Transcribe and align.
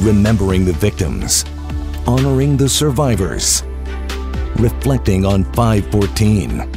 Remembering 0.00 0.64
the 0.64 0.72
victims, 0.72 1.44
honoring 2.06 2.56
the 2.56 2.68
survivors, 2.68 3.62
reflecting 4.56 5.26
on 5.26 5.44
514. 5.52 6.70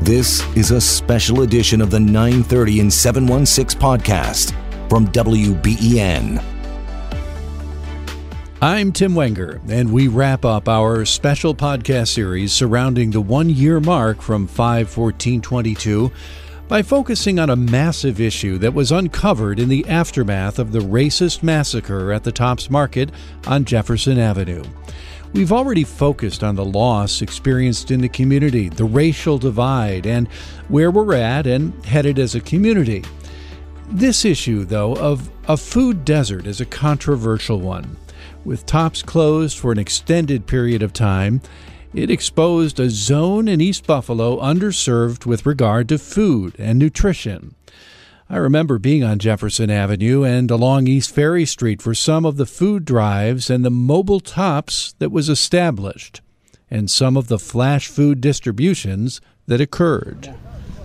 This 0.00 0.44
is 0.56 0.70
a 0.70 0.80
special 0.80 1.42
edition 1.42 1.80
of 1.80 1.90
the 1.90 1.98
930 1.98 2.80
and 2.80 2.92
716 2.92 3.80
podcast 3.80 4.54
from 4.88 5.08
WBEN. 5.08 6.40
I'm 8.62 8.92
Tim 8.92 9.16
Wenger, 9.16 9.60
and 9.68 9.92
we 9.92 10.06
wrap 10.06 10.44
up 10.44 10.68
our 10.68 11.04
special 11.04 11.54
podcast 11.54 12.08
series 12.08 12.52
surrounding 12.52 13.10
the 13.10 13.20
one 13.20 13.50
year 13.50 13.80
mark 13.80 14.22
from 14.22 14.46
51422 14.46 16.12
by 16.68 16.82
focusing 16.82 17.38
on 17.38 17.50
a 17.50 17.56
massive 17.56 18.20
issue 18.20 18.58
that 18.58 18.74
was 18.74 18.90
uncovered 18.90 19.60
in 19.60 19.68
the 19.68 19.86
aftermath 19.86 20.58
of 20.58 20.72
the 20.72 20.80
racist 20.80 21.42
massacre 21.42 22.12
at 22.12 22.24
the 22.24 22.32
Tops 22.32 22.68
Market 22.70 23.10
on 23.46 23.64
Jefferson 23.64 24.18
Avenue. 24.18 24.64
We've 25.32 25.52
already 25.52 25.84
focused 25.84 26.42
on 26.42 26.56
the 26.56 26.64
loss 26.64 27.22
experienced 27.22 27.90
in 27.90 28.00
the 28.00 28.08
community, 28.08 28.68
the 28.68 28.84
racial 28.84 29.38
divide, 29.38 30.06
and 30.06 30.28
where 30.68 30.90
we're 30.90 31.14
at 31.14 31.46
and 31.46 31.84
headed 31.84 32.18
as 32.18 32.34
a 32.34 32.40
community. 32.40 33.04
This 33.88 34.24
issue, 34.24 34.64
though, 34.64 34.96
of 34.96 35.30
a 35.46 35.56
food 35.56 36.04
desert 36.04 36.46
is 36.46 36.60
a 36.60 36.66
controversial 36.66 37.60
one. 37.60 37.96
With 38.44 38.66
Tops 38.66 39.02
closed 39.02 39.58
for 39.58 39.70
an 39.70 39.78
extended 39.78 40.46
period 40.46 40.82
of 40.82 40.92
time, 40.92 41.40
it 41.96 42.10
exposed 42.10 42.78
a 42.78 42.90
zone 42.90 43.48
in 43.48 43.58
East 43.58 43.86
Buffalo 43.86 44.38
underserved 44.38 45.24
with 45.24 45.46
regard 45.46 45.88
to 45.88 45.98
food 45.98 46.54
and 46.58 46.78
nutrition. 46.78 47.54
I 48.28 48.36
remember 48.36 48.78
being 48.78 49.02
on 49.02 49.18
Jefferson 49.18 49.70
Avenue 49.70 50.22
and 50.22 50.50
along 50.50 50.88
East 50.88 51.14
Ferry 51.14 51.46
Street 51.46 51.80
for 51.80 51.94
some 51.94 52.26
of 52.26 52.36
the 52.36 52.44
food 52.44 52.84
drives 52.84 53.48
and 53.48 53.64
the 53.64 53.70
mobile 53.70 54.20
tops 54.20 54.94
that 54.98 55.10
was 55.10 55.30
established, 55.30 56.20
and 56.70 56.90
some 56.90 57.16
of 57.16 57.28
the 57.28 57.38
flash 57.38 57.88
food 57.88 58.20
distributions 58.20 59.22
that 59.46 59.62
occurred. 59.62 60.34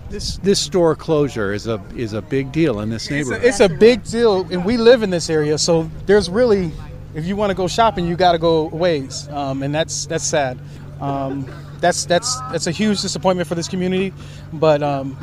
This 0.08 0.38
this 0.38 0.60
store 0.60 0.96
closure 0.96 1.52
is 1.52 1.66
a 1.66 1.82
is 1.94 2.14
a 2.14 2.22
big 2.22 2.52
deal 2.52 2.80
in 2.80 2.88
this 2.88 3.10
neighborhood. 3.10 3.44
It's 3.44 3.60
a, 3.60 3.64
it's 3.64 3.74
a 3.74 3.76
big 3.78 4.02
deal, 4.04 4.46
and 4.50 4.64
we 4.64 4.78
live 4.78 5.02
in 5.02 5.10
this 5.10 5.28
area, 5.28 5.58
so 5.58 5.90
there's 6.06 6.30
really, 6.30 6.70
if 7.14 7.26
you 7.26 7.36
want 7.36 7.50
to 7.50 7.54
go 7.54 7.66
shopping, 7.66 8.06
you 8.06 8.16
got 8.16 8.32
to 8.32 8.38
go 8.38 8.64
ways, 8.68 9.28
um, 9.28 9.62
and 9.62 9.74
that's 9.74 10.06
that's 10.06 10.24
sad. 10.24 10.58
Um, 11.02 11.50
that's 11.80 12.06
that's 12.06 12.40
that's 12.52 12.66
a 12.66 12.70
huge 12.70 13.02
disappointment 13.02 13.48
for 13.48 13.54
this 13.54 13.68
community. 13.68 14.14
But 14.52 14.82
um, 14.82 15.18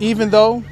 even 0.00 0.30
though 0.30 0.64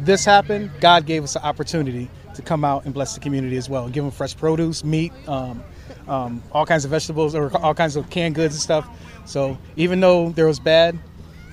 this 0.00 0.24
happened, 0.24 0.70
God 0.80 1.06
gave 1.06 1.22
us 1.22 1.36
an 1.36 1.42
opportunity 1.42 2.10
to 2.34 2.42
come 2.42 2.64
out 2.64 2.84
and 2.84 2.92
bless 2.92 3.14
the 3.14 3.20
community 3.20 3.56
as 3.56 3.68
well, 3.68 3.88
give 3.88 4.04
them 4.04 4.10
fresh 4.10 4.36
produce, 4.36 4.84
meat, 4.84 5.12
um, 5.28 5.62
um, 6.08 6.42
all 6.52 6.66
kinds 6.66 6.84
of 6.84 6.90
vegetables, 6.90 7.34
or 7.34 7.56
all 7.58 7.74
kinds 7.74 7.96
of 7.96 8.10
canned 8.10 8.34
goods 8.34 8.54
and 8.54 8.62
stuff. 8.62 8.88
So 9.24 9.56
even 9.76 10.00
though 10.00 10.30
there 10.30 10.46
was 10.46 10.58
bad, 10.58 10.98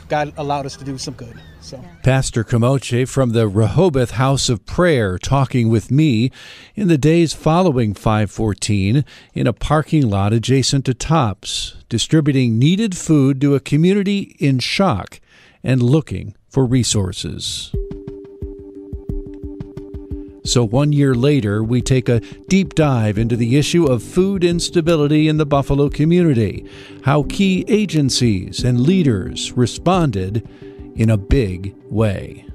God 0.10 0.34
allowed 0.38 0.66
us 0.66 0.76
to 0.78 0.86
do 0.86 0.98
some 0.98 1.14
good. 1.14 1.40
So. 1.62 1.84
Pastor 2.04 2.44
Kamoche 2.44 3.08
from 3.08 3.32
the 3.32 3.48
Rehoboth 3.48 4.12
House 4.12 4.48
of 4.50 4.66
Prayer 4.66 5.18
talking 5.18 5.70
with 5.70 5.92
me 5.92 6.32
in 6.76 6.88
the 6.88 6.98
days 6.98 7.34
following 7.34 7.94
514 7.94 9.04
in 9.34 9.48
a 9.48 9.54
parking 9.54 10.10
lot 10.10 10.34
adjacent 10.34 10.86
to 10.86 10.94
Tops, 10.94 11.76
distributing 11.90 12.58
needed 12.58 12.96
food 12.96 13.42
to 13.42 13.56
a 13.56 13.60
community 13.60 14.36
in 14.40 14.60
shock 14.60 15.20
and 15.64 15.84
looking 15.84 16.36
for 16.48 16.66
resources. 16.66 17.74
So, 20.48 20.64
one 20.64 20.94
year 20.94 21.14
later, 21.14 21.62
we 21.62 21.82
take 21.82 22.08
a 22.08 22.22
deep 22.48 22.74
dive 22.74 23.18
into 23.18 23.36
the 23.36 23.58
issue 23.58 23.86
of 23.86 24.02
food 24.02 24.46
instability 24.46 25.28
in 25.28 25.36
the 25.36 25.46
Buffalo 25.46 25.90
community, 25.90 26.66
how 27.04 27.24
key 27.24 27.66
agencies 27.68 28.64
and 28.64 28.80
leaders 28.80 29.52
responded 29.52 30.48
in 30.96 31.10
a 31.10 31.18
big 31.18 31.76
way. 31.90 32.46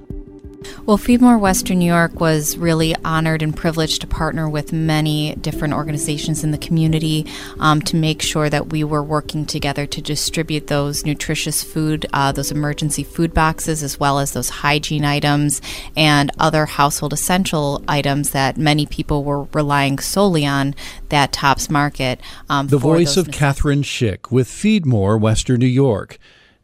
Well, 0.86 0.96
Feed 0.96 1.20
More 1.20 1.38
Western 1.38 1.78
New 1.78 1.86
York 1.86 2.20
was 2.20 2.56
really 2.58 2.94
honored 3.04 3.42
and 3.42 3.56
privileged 3.56 4.00
to 4.00 4.06
partner 4.06 4.48
with 4.48 4.72
many 4.72 5.34
different 5.36 5.74
organizations 5.74 6.42
in 6.42 6.50
the 6.50 6.58
community 6.58 7.26
um, 7.58 7.80
to 7.82 7.96
make 7.96 8.22
sure 8.22 8.50
that 8.50 8.70
we 8.70 8.84
were 8.84 9.02
working 9.02 9.46
together 9.46 9.86
to 9.86 10.02
distribute 10.02 10.66
those 10.66 11.04
nutritious 11.04 11.62
food, 11.62 12.06
uh, 12.12 12.32
those 12.32 12.50
emergency 12.50 13.04
food 13.04 13.32
boxes, 13.32 13.82
as 13.82 13.98
well 14.00 14.18
as 14.18 14.32
those 14.32 14.48
hygiene 14.48 15.04
items 15.04 15.60
and 15.96 16.30
other 16.38 16.66
household 16.66 17.12
essential 17.12 17.82
items 17.88 18.30
that 18.30 18.56
many 18.56 18.86
people 18.86 19.24
were 19.24 19.44
relying 19.52 19.98
solely 19.98 20.44
on 20.44 20.74
that 21.08 21.32
Tops 21.32 21.70
Market. 21.70 22.20
Um, 22.48 22.68
the 22.68 22.78
voice 22.78 23.16
of 23.16 23.30
Catherine 23.30 23.82
Schick 23.82 24.30
with 24.30 24.48
Feed 24.48 24.86
More 24.86 25.16
Western 25.18 25.60
New 25.60 25.66
York. 25.66 26.18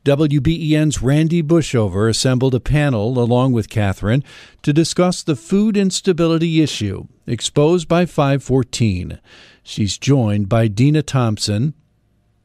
WBEN's 0.09 1.03
Randy 1.03 1.43
Bushover 1.43 2.09
assembled 2.09 2.55
a 2.55 2.61
panel 2.61 3.19
along 3.19 3.53
with 3.53 3.69
Catherine 3.69 4.25
to 4.63 4.73
discuss 4.73 5.23
the 5.23 5.37
food 5.37 5.77
instability 5.77 6.63
issue 6.63 7.09
exposed 7.27 7.89
by 7.89 8.07
514. 8.07 9.21
She's 9.63 9.99
joined 9.99 10.49
by 10.49 10.69
Dina 10.69 11.03
Thompson, 11.03 11.75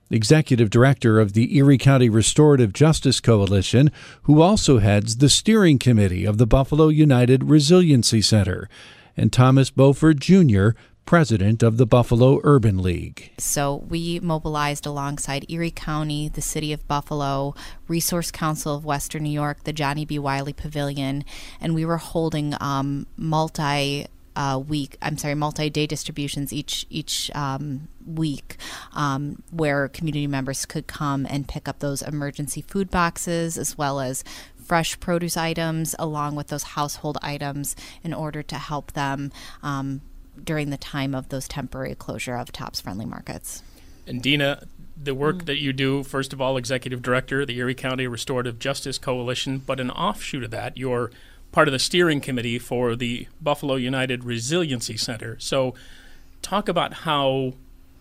Executive 0.09 0.69
Director 0.69 1.21
of 1.21 1.31
the 1.31 1.55
Erie 1.55 1.77
County 1.77 2.09
Restorative 2.09 2.73
Justice 2.73 3.21
Coalition, 3.21 3.91
who 4.23 4.41
also 4.41 4.79
heads 4.79 5.15
the 5.15 5.29
steering 5.29 5.79
committee 5.79 6.25
of 6.25 6.37
the 6.37 6.45
Buffalo 6.45 6.89
United 6.89 7.45
Resiliency 7.45 8.21
Center, 8.21 8.67
and 9.15 9.31
Thomas 9.31 9.69
Beauford 9.69 10.19
Jr., 10.19 10.71
president 11.05 11.61
of 11.63 11.77
the 11.77 11.85
Buffalo 11.85 12.39
Urban 12.43 12.81
League. 12.81 13.31
So 13.37 13.83
we 13.87 14.19
mobilized 14.21 14.85
alongside 14.85 15.45
Erie 15.49 15.71
County, 15.71 16.29
the 16.29 16.41
City 16.41 16.73
of 16.73 16.87
Buffalo, 16.87 17.55
Resource 17.87 18.31
Council 18.31 18.75
of 18.75 18.85
Western 18.85 19.23
New 19.23 19.29
York, 19.29 19.63
the 19.63 19.73
Johnnie 19.73 20.05
B. 20.05 20.17
Wiley 20.17 20.53
Pavilion, 20.53 21.23
and 21.59 21.75
we 21.75 21.85
were 21.85 21.97
holding 21.97 22.55
um, 22.59 23.07
multi 23.17 24.07
uh, 24.35 24.61
week 24.67 24.97
I'm 25.01 25.17
sorry 25.17 25.35
multi 25.35 25.69
day 25.69 25.85
distributions 25.85 26.51
each 26.51 26.87
each 26.89 27.29
um, 27.35 27.87
week 28.05 28.57
um, 28.93 29.43
where 29.51 29.87
community 29.87 30.27
members 30.27 30.65
could 30.65 30.87
come 30.87 31.27
and 31.29 31.47
pick 31.47 31.67
up 31.67 31.79
those 31.79 32.01
emergency 32.01 32.61
food 32.61 32.89
boxes 32.89 33.57
as 33.57 33.77
well 33.77 33.99
as 33.99 34.23
fresh 34.55 34.99
produce 34.99 35.37
items 35.37 35.93
along 35.99 36.35
with 36.35 36.47
those 36.47 36.63
household 36.63 37.17
items 37.21 37.75
in 38.03 38.13
order 38.13 38.41
to 38.41 38.55
help 38.55 38.93
them 38.93 39.31
um, 39.61 40.01
during 40.41 40.69
the 40.69 40.77
time 40.77 41.13
of 41.13 41.29
those 41.29 41.47
temporary 41.47 41.95
closure 41.95 42.35
of 42.35 42.51
TOPS 42.51 42.81
friendly 42.81 43.05
markets. 43.05 43.63
And 44.07 44.21
Dina, 44.21 44.65
the 45.01 45.15
work 45.15 45.37
mm. 45.37 45.45
that 45.45 45.57
you 45.57 45.73
do, 45.73 46.03
first 46.03 46.33
of 46.33 46.41
all, 46.41 46.57
executive 46.57 47.01
director, 47.01 47.45
the 47.45 47.57
Erie 47.57 47.75
County 47.75 48.07
Restorative 48.07 48.59
Justice 48.59 48.97
Coalition, 48.97 49.59
but 49.59 49.79
an 49.79 49.91
offshoot 49.91 50.43
of 50.43 50.51
that, 50.51 50.77
you're 50.77 51.11
part 51.51 51.67
of 51.67 51.71
the 51.71 51.79
steering 51.79 52.19
committee 52.19 52.59
for 52.59 52.95
the 52.95 53.27
Buffalo 53.41 53.75
United 53.75 54.23
Resiliency 54.23 54.97
Center. 54.97 55.37
So, 55.39 55.73
talk 56.41 56.67
about 56.67 56.93
how 56.93 57.53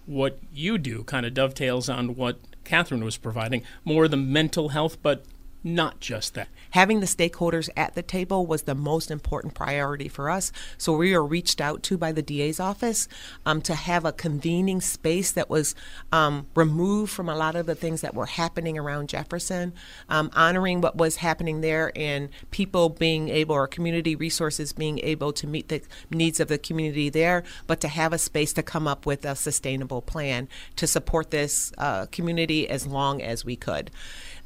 what 0.06 0.38
you 0.52 0.78
do 0.78 1.04
kind 1.04 1.24
of 1.24 1.32
dovetails 1.32 1.88
on 1.88 2.16
what 2.16 2.38
Catherine 2.64 3.04
was 3.04 3.16
providing 3.16 3.62
more 3.84 4.08
the 4.08 4.16
mental 4.16 4.70
health, 4.70 4.96
but 5.02 5.24
not 5.64 6.00
just 6.00 6.34
that 6.34 6.48
having 6.72 7.00
the 7.00 7.06
stakeholders 7.06 7.68
at 7.76 7.94
the 7.94 8.02
table 8.02 8.46
was 8.46 8.62
the 8.62 8.74
most 8.74 9.10
important 9.10 9.54
priority 9.54 10.08
for 10.08 10.28
us. 10.28 10.52
So 10.76 10.96
we 10.96 11.14
were 11.14 11.24
reached 11.24 11.60
out 11.60 11.82
to 11.84 11.98
by 11.98 12.12
the 12.12 12.22
DA's 12.22 12.58
office 12.58 13.08
um, 13.46 13.62
to 13.62 13.74
have 13.74 14.04
a 14.04 14.12
convening 14.12 14.80
space 14.80 15.32
that 15.32 15.48
was 15.48 15.74
um, 16.10 16.46
removed 16.54 17.12
from 17.12 17.28
a 17.28 17.36
lot 17.36 17.56
of 17.56 17.66
the 17.66 17.74
things 17.74 18.00
that 18.00 18.14
were 18.14 18.26
happening 18.26 18.78
around 18.78 19.08
Jefferson, 19.08 19.72
um, 20.08 20.30
honoring 20.34 20.80
what 20.80 20.96
was 20.96 21.16
happening 21.16 21.60
there 21.60 21.92
and 21.94 22.28
people 22.50 22.88
being 22.88 23.28
able, 23.28 23.54
or 23.54 23.66
community 23.66 24.16
resources 24.16 24.72
being 24.72 24.98
able 25.00 25.32
to 25.32 25.46
meet 25.46 25.68
the 25.68 25.82
needs 26.10 26.40
of 26.40 26.48
the 26.48 26.58
community 26.58 27.08
there, 27.08 27.44
but 27.66 27.80
to 27.80 27.88
have 27.88 28.12
a 28.12 28.18
space 28.18 28.52
to 28.54 28.62
come 28.62 28.88
up 28.88 29.06
with 29.06 29.24
a 29.24 29.36
sustainable 29.36 30.00
plan 30.00 30.48
to 30.76 30.86
support 30.86 31.30
this 31.30 31.72
uh, 31.78 32.06
community 32.06 32.68
as 32.68 32.86
long 32.86 33.22
as 33.22 33.44
we 33.44 33.56
could. 33.56 33.90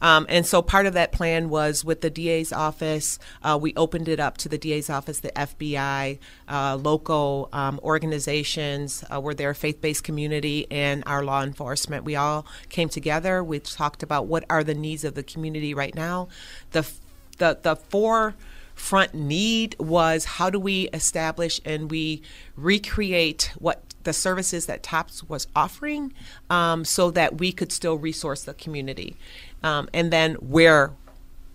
Um, 0.01 0.27
and 0.29 0.45
so 0.45 0.63
part 0.63 0.87
of 0.87 0.95
that 0.95 1.13
plan 1.13 1.49
was 1.49 1.85
with 1.85 2.01
the 2.01 2.11
DA's 2.11 2.53
office, 2.53 3.19
uh, 3.43 3.59
we 3.61 3.73
opened 3.77 4.09
it 4.09 4.21
up 4.21 4.37
to 4.39 4.49
the 4.49 4.59
DA's 4.59 4.91
office, 4.91 5.21
the 5.21 5.31
FBI, 5.31 6.19
uh, 6.49 6.77
local 6.77 7.49
um, 7.53 7.81
organizations, 7.83 9.05
uh, 9.13 9.21
were 9.21 9.35
there 9.35 9.55
faith 9.55 9.81
based 9.81 10.05
community, 10.05 10.67
and 10.71 11.03
our 11.07 11.25
law 11.25 11.43
enforcement. 11.43 12.05
We 12.05 12.17
all 12.17 12.47
came 12.69 12.89
together. 12.89 13.43
We 13.43 13.59
talked 13.61 14.03
about 14.03 14.27
what 14.27 14.45
are 14.51 14.63
the 14.63 14.75
needs 14.75 15.05
of 15.05 15.15
the 15.15 15.23
community 15.23 15.73
right 15.75 15.95
now. 15.95 16.29
The, 16.73 16.89
the, 17.39 17.59
the 17.63 17.77
four 17.77 18.35
front 18.75 19.15
need 19.15 19.75
was 19.79 20.25
how 20.25 20.51
do 20.51 20.61
we 20.61 20.89
establish 20.93 21.61
and 21.65 21.91
we 21.91 22.23
recreate 22.57 23.51
what 23.59 23.83
the 24.07 24.13
services 24.13 24.67
that 24.67 24.83
TOPS 24.83 25.25
was 25.25 25.49
offering 25.57 26.13
um, 26.49 26.85
so 26.85 27.11
that 27.11 27.39
we 27.39 27.53
could 27.53 27.73
still 27.73 27.97
resource 27.97 28.45
the 28.45 28.55
community. 28.55 29.17
Um, 29.67 29.89
and 29.93 30.13
then 30.13 30.35
where 30.35 30.93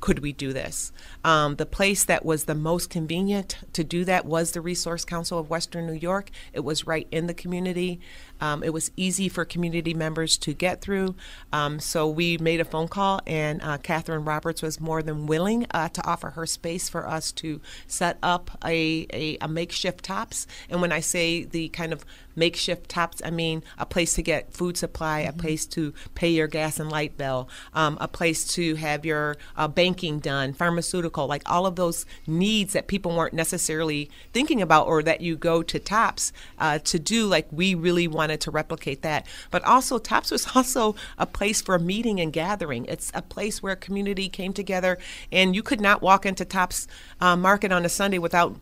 could 0.01 0.19
we 0.19 0.33
do 0.33 0.51
this? 0.51 0.91
Um, 1.23 1.55
the 1.55 1.65
place 1.65 2.03
that 2.05 2.25
was 2.25 2.45
the 2.45 2.55
most 2.55 2.89
convenient 2.89 3.57
to 3.73 3.83
do 3.83 4.03
that 4.05 4.25
was 4.25 4.51
the 4.51 4.61
Resource 4.61 5.05
Council 5.05 5.37
of 5.37 5.49
Western 5.49 5.85
New 5.85 5.93
York. 5.93 6.29
It 6.53 6.61
was 6.61 6.87
right 6.87 7.07
in 7.11 7.27
the 7.27 7.33
community. 7.33 7.99
Um, 8.39 8.63
it 8.63 8.73
was 8.73 8.89
easy 8.97 9.29
for 9.29 9.45
community 9.45 9.93
members 9.93 10.35
to 10.37 10.53
get 10.53 10.81
through. 10.81 11.15
Um, 11.53 11.79
so 11.79 12.07
we 12.09 12.39
made 12.39 12.59
a 12.59 12.65
phone 12.65 12.87
call, 12.87 13.21
and 13.27 13.61
uh, 13.61 13.77
Catherine 13.77 14.25
Roberts 14.25 14.63
was 14.63 14.79
more 14.79 15.03
than 15.03 15.27
willing 15.27 15.67
uh, 15.71 15.89
to 15.89 16.05
offer 16.07 16.31
her 16.31 16.47
space 16.47 16.89
for 16.89 17.07
us 17.07 17.31
to 17.33 17.61
set 17.85 18.17
up 18.23 18.57
a, 18.65 19.05
a, 19.13 19.37
a 19.41 19.47
makeshift 19.47 20.03
TOPS. 20.03 20.47
And 20.69 20.81
when 20.81 20.91
I 20.91 21.01
say 21.01 21.43
the 21.43 21.69
kind 21.69 21.93
of 21.93 22.03
makeshift 22.35 22.89
TOPS, 22.89 23.21
I 23.23 23.29
mean 23.29 23.61
a 23.77 23.85
place 23.85 24.15
to 24.15 24.23
get 24.23 24.53
food 24.53 24.75
supply, 24.75 25.21
mm-hmm. 25.21 25.37
a 25.37 25.41
place 25.41 25.67
to 25.67 25.93
pay 26.15 26.29
your 26.29 26.47
gas 26.47 26.79
and 26.79 26.91
light 26.91 27.17
bill, 27.17 27.47
um, 27.75 27.97
a 28.01 28.07
place 28.07 28.47
to 28.55 28.75
have 28.75 29.05
your 29.05 29.37
uh, 29.55 29.67
banking 29.67 30.17
done, 30.17 30.53
pharmaceutical, 30.53 31.10
like 31.17 31.43
all 31.45 31.65
of 31.65 31.75
those 31.75 32.05
needs 32.25 32.73
that 32.73 32.87
people 32.87 33.15
weren't 33.15 33.33
necessarily 33.33 34.09
thinking 34.33 34.61
about 34.61 34.87
or 34.87 35.03
that 35.03 35.21
you 35.21 35.35
go 35.35 35.61
to 35.63 35.79
TOPS 35.79 36.33
uh, 36.59 36.79
to 36.79 36.99
do. 36.99 37.27
Like 37.27 37.47
we 37.51 37.75
really 37.75 38.07
wanted 38.07 38.41
to 38.41 38.51
replicate 38.51 39.01
that. 39.01 39.25
But 39.49 39.63
also, 39.63 39.97
TOPS 39.97 40.31
was 40.31 40.47
also 40.55 40.95
a 41.17 41.25
place 41.25 41.61
for 41.61 41.77
meeting 41.79 42.19
and 42.19 42.33
gathering. 42.33 42.85
It's 42.85 43.11
a 43.13 43.21
place 43.21 43.61
where 43.61 43.73
a 43.73 43.77
community 43.77 44.29
came 44.29 44.53
together, 44.53 44.97
and 45.31 45.55
you 45.55 45.63
could 45.63 45.81
not 45.81 46.01
walk 46.01 46.25
into 46.25 46.45
TOPS 46.45 46.87
uh, 47.19 47.35
Market 47.35 47.71
on 47.71 47.85
a 47.85 47.89
Sunday 47.89 48.17
without 48.17 48.55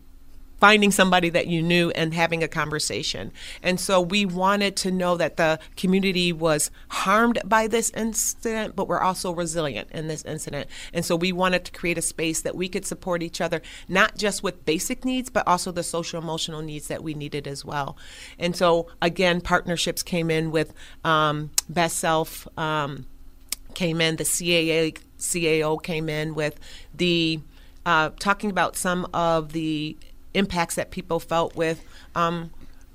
finding 0.60 0.90
somebody 0.90 1.30
that 1.30 1.46
you 1.46 1.62
knew 1.62 1.90
and 1.92 2.14
having 2.14 2.42
a 2.42 2.48
conversation. 2.48 3.32
And 3.62 3.80
so 3.80 4.00
we 4.00 4.26
wanted 4.26 4.76
to 4.76 4.90
know 4.90 5.16
that 5.16 5.36
the 5.36 5.58
community 5.76 6.32
was 6.32 6.70
harmed 6.88 7.40
by 7.44 7.66
this 7.66 7.90
incident, 7.90 8.76
but 8.76 8.86
we're 8.86 9.00
also 9.00 9.32
resilient 9.32 9.88
in 9.90 10.06
this 10.06 10.24
incident. 10.24 10.68
And 10.92 11.04
so 11.04 11.16
we 11.16 11.32
wanted 11.32 11.64
to 11.64 11.72
create 11.72 11.98
a 11.98 12.02
space 12.02 12.42
that 12.42 12.54
we 12.54 12.68
could 12.68 12.84
support 12.84 13.22
each 13.22 13.40
other, 13.40 13.62
not 13.88 14.16
just 14.18 14.42
with 14.42 14.64
basic 14.66 15.04
needs, 15.04 15.30
but 15.30 15.46
also 15.48 15.72
the 15.72 15.82
social 15.82 16.20
emotional 16.20 16.60
needs 16.60 16.88
that 16.88 17.02
we 17.02 17.14
needed 17.14 17.48
as 17.48 17.64
well. 17.64 17.96
And 18.38 18.54
so, 18.54 18.88
again, 19.00 19.40
partnerships 19.40 20.02
came 20.02 20.30
in 20.30 20.50
with 20.50 20.74
um, 21.04 21.50
Best 21.68 21.98
Self. 21.98 22.46
Um, 22.58 23.06
came 23.74 24.00
in, 24.00 24.16
the 24.16 24.24
CAA, 24.24 24.98
CAO 25.18 25.80
came 25.80 26.08
in 26.08 26.34
with 26.34 26.58
the 26.92 27.40
uh, 27.86 28.10
talking 28.18 28.50
about 28.50 28.76
some 28.76 29.08
of 29.14 29.52
the 29.52 29.96
impacts 30.34 30.74
that 30.76 30.90
people 30.90 31.20
felt 31.20 31.56
with 31.56 31.84
um, 32.14 32.50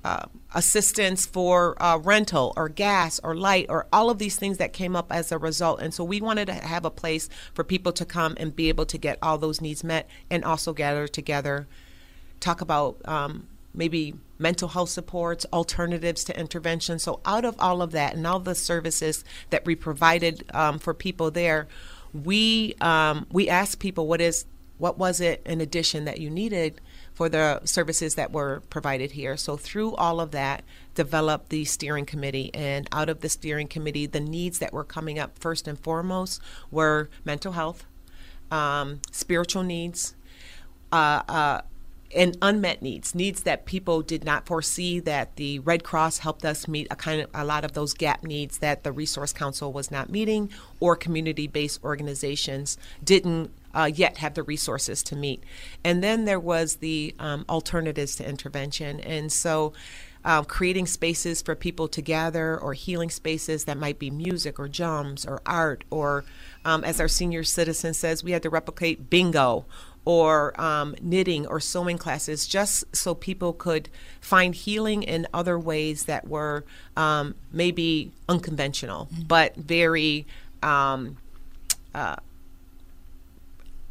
uh, 0.06 0.26
assistance 0.54 1.26
for 1.26 1.80
uh, 1.82 1.98
rental 1.98 2.52
or 2.56 2.68
gas 2.68 3.18
or 3.24 3.34
light 3.34 3.66
or 3.68 3.88
all 3.92 4.08
of 4.08 4.18
these 4.18 4.36
things 4.36 4.58
that 4.58 4.72
came 4.72 4.94
up 4.94 5.10
as 5.10 5.32
a 5.32 5.38
result. 5.38 5.80
And 5.80 5.92
so 5.92 6.04
we 6.04 6.20
wanted 6.20 6.46
to 6.46 6.54
have 6.54 6.84
a 6.84 6.90
place 6.90 7.28
for 7.52 7.64
people 7.64 7.92
to 7.92 8.04
come 8.04 8.36
and 8.38 8.54
be 8.54 8.68
able 8.68 8.86
to 8.86 8.98
get 8.98 9.18
all 9.20 9.36
those 9.36 9.60
needs 9.60 9.82
met 9.82 10.08
and 10.30 10.44
also 10.44 10.72
gather 10.72 11.08
together, 11.08 11.66
talk 12.38 12.60
about 12.60 13.00
um, 13.04 13.48
maybe 13.74 14.14
mental 14.38 14.68
health 14.68 14.90
supports, 14.90 15.44
alternatives 15.52 16.22
to 16.22 16.38
intervention. 16.38 17.00
So 17.00 17.18
out 17.24 17.44
of 17.44 17.56
all 17.58 17.82
of 17.82 17.90
that 17.90 18.14
and 18.14 18.24
all 18.28 18.38
the 18.38 18.54
services 18.54 19.24
that 19.50 19.66
we 19.66 19.74
provided 19.74 20.44
um, 20.54 20.78
for 20.78 20.94
people 20.94 21.32
there, 21.32 21.66
we 22.12 22.76
um, 22.80 23.26
we 23.32 23.48
asked 23.48 23.80
people 23.80 24.06
what 24.06 24.20
is 24.20 24.46
what 24.78 24.98
was 24.98 25.20
it 25.20 25.42
in 25.44 25.60
addition 25.60 26.04
that 26.04 26.20
you 26.20 26.30
needed 26.30 26.80
for 27.16 27.30
the 27.30 27.64
services 27.64 28.14
that 28.14 28.30
were 28.30 28.62
provided 28.68 29.12
here. 29.12 29.38
So 29.38 29.56
through 29.56 29.94
all 29.94 30.20
of 30.20 30.32
that, 30.32 30.62
developed 30.94 31.48
the 31.48 31.64
steering 31.64 32.04
committee, 32.04 32.50
and 32.52 32.86
out 32.92 33.08
of 33.08 33.22
the 33.22 33.30
steering 33.30 33.68
committee, 33.68 34.04
the 34.04 34.20
needs 34.20 34.58
that 34.58 34.72
were 34.72 34.84
coming 34.84 35.18
up 35.18 35.38
first 35.38 35.66
and 35.66 35.80
foremost 35.80 36.42
were 36.70 37.08
mental 37.24 37.52
health, 37.52 37.86
um, 38.50 39.00
spiritual 39.10 39.62
needs. 39.62 40.14
Uh, 40.92 41.22
uh, 41.26 41.60
and 42.14 42.36
unmet 42.40 42.82
needs, 42.82 43.14
needs 43.14 43.42
that 43.42 43.66
people 43.66 44.00
did 44.00 44.24
not 44.24 44.46
foresee 44.46 45.00
that 45.00 45.34
the 45.36 45.58
Red 45.60 45.82
Cross 45.82 46.18
helped 46.18 46.44
us 46.44 46.68
meet 46.68 46.86
a 46.90 46.96
kind 46.96 47.22
of 47.22 47.30
a 47.34 47.44
lot 47.44 47.64
of 47.64 47.72
those 47.72 47.94
gap 47.94 48.22
needs 48.22 48.58
that 48.58 48.84
the 48.84 48.92
Resource 48.92 49.32
Council 49.32 49.72
was 49.72 49.90
not 49.90 50.08
meeting 50.08 50.50
or 50.78 50.94
community-based 50.94 51.82
organizations 51.82 52.78
didn't 53.02 53.50
uh, 53.76 53.90
yet 53.92 54.18
have 54.18 54.34
the 54.34 54.42
resources 54.42 55.02
to 55.04 55.14
meet. 55.14 55.44
And 55.84 56.02
then 56.02 56.24
there 56.24 56.40
was 56.40 56.76
the 56.76 57.14
um, 57.18 57.44
alternatives 57.48 58.16
to 58.16 58.28
intervention. 58.28 59.00
And 59.00 59.30
so 59.30 59.74
uh, 60.24 60.42
creating 60.42 60.86
spaces 60.86 61.40
for 61.40 61.54
people 61.54 61.86
to 61.86 62.02
gather 62.02 62.58
or 62.58 62.72
healing 62.72 63.10
spaces 63.10 63.64
that 63.64 63.76
might 63.76 63.98
be 63.98 64.10
music 64.10 64.58
or 64.58 64.66
jumps 64.66 65.24
or 65.24 65.40
art 65.46 65.84
or 65.88 66.24
um, 66.64 66.82
as 66.82 67.00
our 67.00 67.06
senior 67.06 67.44
citizen 67.44 67.94
says 67.94 68.24
we 68.24 68.32
had 68.32 68.42
to 68.42 68.50
replicate 68.50 69.08
bingo 69.08 69.64
or 70.04 70.58
um, 70.60 70.96
knitting 71.00 71.46
or 71.46 71.60
sewing 71.60 71.96
classes 71.96 72.48
just 72.48 72.84
so 72.94 73.14
people 73.14 73.52
could 73.52 73.88
find 74.20 74.56
healing 74.56 75.04
in 75.04 75.28
other 75.32 75.56
ways 75.56 76.06
that 76.06 76.26
were 76.26 76.64
um, 76.96 77.36
maybe 77.52 78.10
unconventional 78.28 79.06
mm-hmm. 79.06 79.22
but 79.28 79.54
very 79.54 80.26
um, 80.60 81.16
uh, 81.94 82.16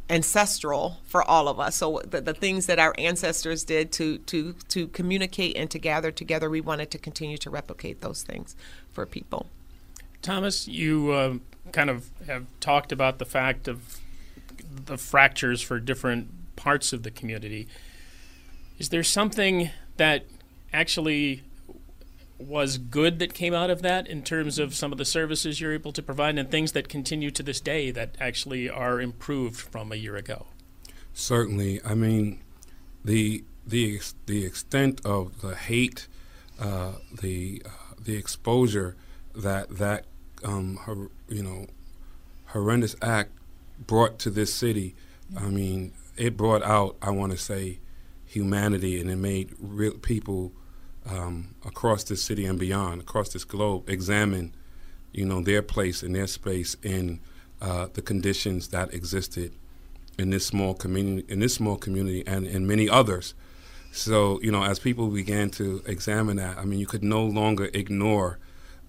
ancestral 0.08 0.98
for 1.04 1.22
all 1.22 1.48
of 1.48 1.58
us. 1.58 1.76
So 1.76 2.00
the, 2.04 2.20
the 2.20 2.34
things 2.34 2.66
that 2.66 2.78
our 2.78 2.94
ancestors 2.98 3.64
did 3.64 3.90
to 3.92 4.18
to 4.18 4.54
to 4.68 4.88
communicate 4.88 5.56
and 5.56 5.70
to 5.70 5.78
gather 5.78 6.10
together, 6.10 6.48
we 6.48 6.60
wanted 6.60 6.90
to 6.92 6.98
continue 6.98 7.38
to 7.38 7.50
replicate 7.50 8.00
those 8.00 8.22
things 8.22 8.56
for 8.92 9.06
people. 9.06 9.46
Thomas, 10.22 10.68
you 10.68 11.10
uh, 11.10 11.34
kind 11.72 11.90
of 11.90 12.10
have 12.26 12.46
talked 12.60 12.92
about 12.92 13.18
the 13.18 13.24
fact 13.24 13.68
of 13.68 14.00
the 14.86 14.96
fractures 14.96 15.60
for 15.60 15.78
different 15.80 16.56
parts 16.56 16.92
of 16.92 17.02
the 17.02 17.10
community. 17.10 17.68
Is 18.78 18.90
there 18.90 19.02
something 19.02 19.70
that 19.96 20.24
actually 20.72 21.42
was 22.38 22.78
good 22.78 23.18
that 23.18 23.32
came 23.32 23.54
out 23.54 23.70
of 23.70 23.82
that 23.82 24.06
in 24.06 24.22
terms 24.22 24.58
of 24.58 24.74
some 24.74 24.92
of 24.92 24.98
the 24.98 25.04
services 25.04 25.60
you're 25.60 25.72
able 25.72 25.92
to 25.92 26.02
provide 26.02 26.38
and 26.38 26.50
things 26.50 26.72
that 26.72 26.88
continue 26.88 27.30
to 27.30 27.42
this 27.42 27.60
day 27.60 27.90
that 27.90 28.16
actually 28.20 28.68
are 28.68 29.00
improved 29.00 29.60
from 29.60 29.92
a 29.92 29.96
year 29.96 30.16
ago? 30.16 30.46
Certainly. 31.14 31.80
I 31.84 31.94
mean, 31.94 32.40
the 33.04 33.44
the 33.66 34.00
the 34.26 34.44
extent 34.44 35.00
of 35.04 35.40
the 35.40 35.54
hate, 35.54 36.06
uh, 36.60 36.92
the 37.20 37.62
uh, 37.64 37.94
the 37.98 38.16
exposure 38.16 38.96
that 39.34 39.70
that 39.78 40.04
um, 40.44 40.76
her, 40.84 41.10
you 41.28 41.42
know 41.42 41.66
horrendous 42.48 42.94
act 43.00 43.32
brought 43.78 44.18
to 44.20 44.30
this 44.30 44.52
city. 44.52 44.94
I 45.36 45.48
mean, 45.48 45.92
it 46.16 46.36
brought 46.36 46.62
out 46.62 46.96
I 47.00 47.10
want 47.10 47.32
to 47.32 47.38
say 47.38 47.78
humanity, 48.26 49.00
and 49.00 49.10
it 49.10 49.16
made 49.16 49.54
real 49.58 49.94
people 49.94 50.52
um, 51.08 51.54
across 51.64 52.04
this 52.04 52.22
city 52.22 52.44
and 52.44 52.58
beyond, 52.58 53.00
across 53.00 53.28
this 53.30 53.44
globe, 53.44 53.88
examine, 53.88 54.54
you 55.12 55.24
know, 55.24 55.40
their 55.40 55.62
place 55.62 56.02
and 56.02 56.14
their 56.14 56.26
space 56.26 56.76
in 56.82 57.20
uh, 57.60 57.88
the 57.92 58.02
conditions 58.02 58.68
that 58.68 58.92
existed 58.92 59.52
in 60.18 60.30
this 60.30 60.46
small 60.46 60.74
community, 60.74 61.24
in 61.32 61.40
this 61.40 61.54
small 61.54 61.76
community, 61.76 62.26
and 62.26 62.46
in 62.46 62.66
many 62.66 62.88
others. 62.88 63.34
So, 63.92 64.40
you 64.42 64.50
know, 64.50 64.62
as 64.62 64.78
people 64.78 65.08
began 65.08 65.50
to 65.50 65.82
examine 65.86 66.36
that, 66.36 66.58
I 66.58 66.64
mean, 66.64 66.78
you 66.78 66.86
could 66.86 67.02
no 67.02 67.24
longer 67.24 67.70
ignore 67.72 68.38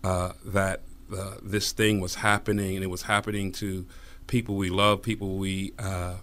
uh, 0.04 0.34
that 0.46 0.82
uh, 1.16 1.36
this 1.42 1.72
thing 1.72 2.02
was 2.02 2.16
happening, 2.16 2.76
and 2.76 2.84
it 2.84 2.90
was 2.90 3.04
happening 3.04 3.52
to 3.54 3.86
people 4.28 4.56
we 4.56 4.70
love, 4.70 5.02
people 5.02 5.38
we 5.38 5.74
uh, 5.80 6.16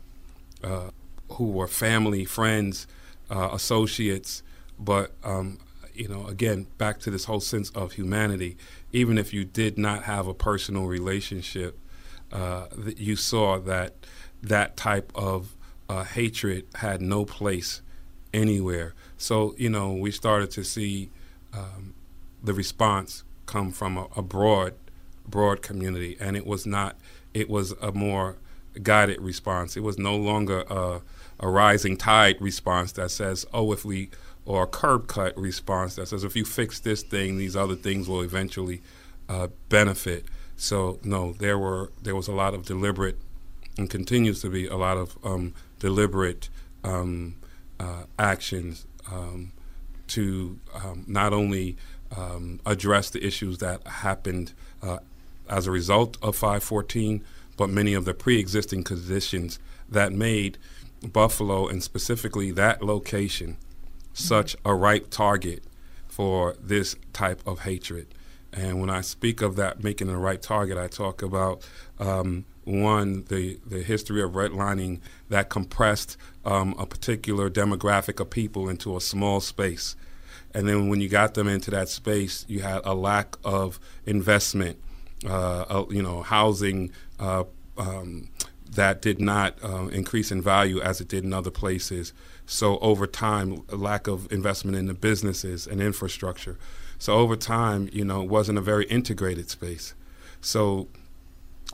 uh, 0.62 0.90
who 1.32 1.50
were 1.50 1.66
family, 1.66 2.24
friends, 2.24 2.86
uh, 3.30 3.48
associates. 3.52 4.42
But 4.78 5.12
um, 5.22 5.58
you 5.94 6.08
know, 6.08 6.26
again, 6.26 6.66
back 6.78 6.98
to 7.00 7.10
this 7.10 7.24
whole 7.24 7.40
sense 7.40 7.70
of 7.70 7.92
humanity. 7.92 8.56
Even 8.92 9.18
if 9.18 9.32
you 9.32 9.44
did 9.44 9.78
not 9.78 10.04
have 10.04 10.26
a 10.26 10.34
personal 10.34 10.86
relationship, 10.86 11.78
uh, 12.32 12.66
you 12.96 13.16
saw 13.16 13.58
that 13.58 13.94
that 14.42 14.76
type 14.76 15.12
of 15.14 15.56
uh, 15.88 16.04
hatred 16.04 16.66
had 16.76 17.00
no 17.00 17.24
place 17.24 17.82
anywhere. 18.32 18.94
So, 19.16 19.54
you 19.56 19.70
know, 19.70 19.92
we 19.92 20.10
started 20.10 20.50
to 20.52 20.64
see 20.64 21.10
um, 21.52 21.94
the 22.42 22.52
response 22.52 23.24
come 23.46 23.70
from 23.72 23.96
a, 23.96 24.08
a 24.16 24.22
broad, 24.22 24.74
broad 25.26 25.62
community, 25.62 26.16
and 26.20 26.36
it 26.36 26.46
was 26.46 26.66
not 26.66 26.96
it 27.32 27.50
was 27.50 27.72
a 27.82 27.92
more 27.92 28.36
guided 28.82 29.20
response. 29.20 29.76
It 29.76 29.82
was 29.82 29.98
no 29.98 30.16
longer 30.16 30.60
a, 30.70 31.02
a 31.40 31.48
rising 31.48 31.96
tide 31.96 32.40
response 32.40 32.92
that 32.92 33.10
says, 33.10 33.44
oh, 33.52 33.72
if 33.72 33.84
we, 33.84 34.10
or 34.46 34.64
a 34.64 34.66
curb 34.66 35.06
cut 35.06 35.36
response 35.38 35.96
that 35.96 36.08
says, 36.08 36.24
if 36.24 36.36
you 36.36 36.44
fix 36.44 36.80
this 36.80 37.02
thing, 37.02 37.38
these 37.38 37.56
other 37.56 37.74
things 37.74 38.08
will 38.08 38.22
eventually 38.22 38.82
uh, 39.28 39.48
benefit. 39.68 40.26
So 40.56 40.98
no, 41.02 41.32
there 41.32 41.58
were 41.58 41.90
there 42.02 42.14
was 42.14 42.28
a 42.28 42.32
lot 42.32 42.54
of 42.54 42.64
deliberate, 42.64 43.18
and 43.76 43.90
continues 43.90 44.40
to 44.42 44.50
be 44.50 44.66
a 44.66 44.76
lot 44.76 44.96
of 44.96 45.18
um, 45.24 45.54
deliberate 45.80 46.48
um, 46.84 47.36
uh, 47.80 48.04
actions 48.18 48.86
um, 49.10 49.52
to 50.08 50.58
um, 50.74 51.04
not 51.06 51.32
only 51.32 51.76
um, 52.16 52.60
address 52.64 53.10
the 53.10 53.24
issues 53.26 53.58
that 53.58 53.86
happened 53.86 54.52
uh, 54.82 54.98
as 55.48 55.66
a 55.66 55.70
result 55.70 56.16
of 56.22 56.36
514, 56.36 57.24
but 57.56 57.68
many 57.68 57.94
of 57.94 58.04
the 58.04 58.14
pre-existing 58.14 58.84
conditions 58.84 59.58
that 59.88 60.12
made 60.12 60.58
Buffalo 61.12 61.66
and 61.66 61.82
specifically 61.82 62.50
that 62.52 62.82
location 62.82 63.56
such 64.14 64.56
a 64.64 64.74
ripe 64.74 65.10
target 65.10 65.62
for 66.08 66.54
this 66.60 66.96
type 67.12 67.42
of 67.46 67.60
hatred. 67.60 68.06
And 68.52 68.80
when 68.80 68.88
I 68.88 69.00
speak 69.00 69.42
of 69.42 69.56
that 69.56 69.82
making 69.82 70.08
a 70.08 70.16
right 70.16 70.40
target, 70.40 70.78
I 70.78 70.86
talk 70.86 71.22
about 71.22 71.68
um, 71.98 72.44
one, 72.62 73.24
the, 73.24 73.58
the 73.66 73.82
history 73.82 74.22
of 74.22 74.32
redlining 74.32 75.00
that 75.28 75.50
compressed 75.50 76.16
um, 76.44 76.74
a 76.78 76.86
particular 76.86 77.50
demographic 77.50 78.20
of 78.20 78.30
people 78.30 78.68
into 78.68 78.96
a 78.96 79.00
small 79.00 79.40
space. 79.40 79.96
And 80.54 80.68
then 80.68 80.88
when 80.88 81.00
you 81.00 81.08
got 81.08 81.34
them 81.34 81.48
into 81.48 81.72
that 81.72 81.88
space, 81.88 82.44
you 82.48 82.60
had 82.60 82.80
a 82.84 82.94
lack 82.94 83.36
of 83.44 83.80
investment, 84.06 84.78
uh, 85.28 85.84
you 85.90 86.02
know, 86.02 86.22
housing 86.22 86.92
uh, 87.18 87.42
um, 87.76 88.28
that 88.70 89.02
did 89.02 89.20
not 89.20 89.58
uh, 89.64 89.86
increase 89.88 90.30
in 90.30 90.40
value 90.40 90.80
as 90.80 91.00
it 91.00 91.08
did 91.08 91.24
in 91.24 91.32
other 91.32 91.50
places. 91.50 92.12
So 92.46 92.78
over 92.78 93.06
time, 93.06 93.62
lack 93.68 94.06
of 94.06 94.30
investment 94.30 94.76
in 94.76 94.86
the 94.86 94.94
businesses 94.94 95.66
and 95.66 95.80
infrastructure. 95.80 96.58
So 96.98 97.14
over 97.14 97.36
time, 97.36 97.88
you 97.92 98.04
know, 98.04 98.22
it 98.22 98.28
wasn't 98.28 98.58
a 98.58 98.62
very 98.62 98.86
integrated 98.86 99.50
space. 99.50 99.94
So, 100.40 100.88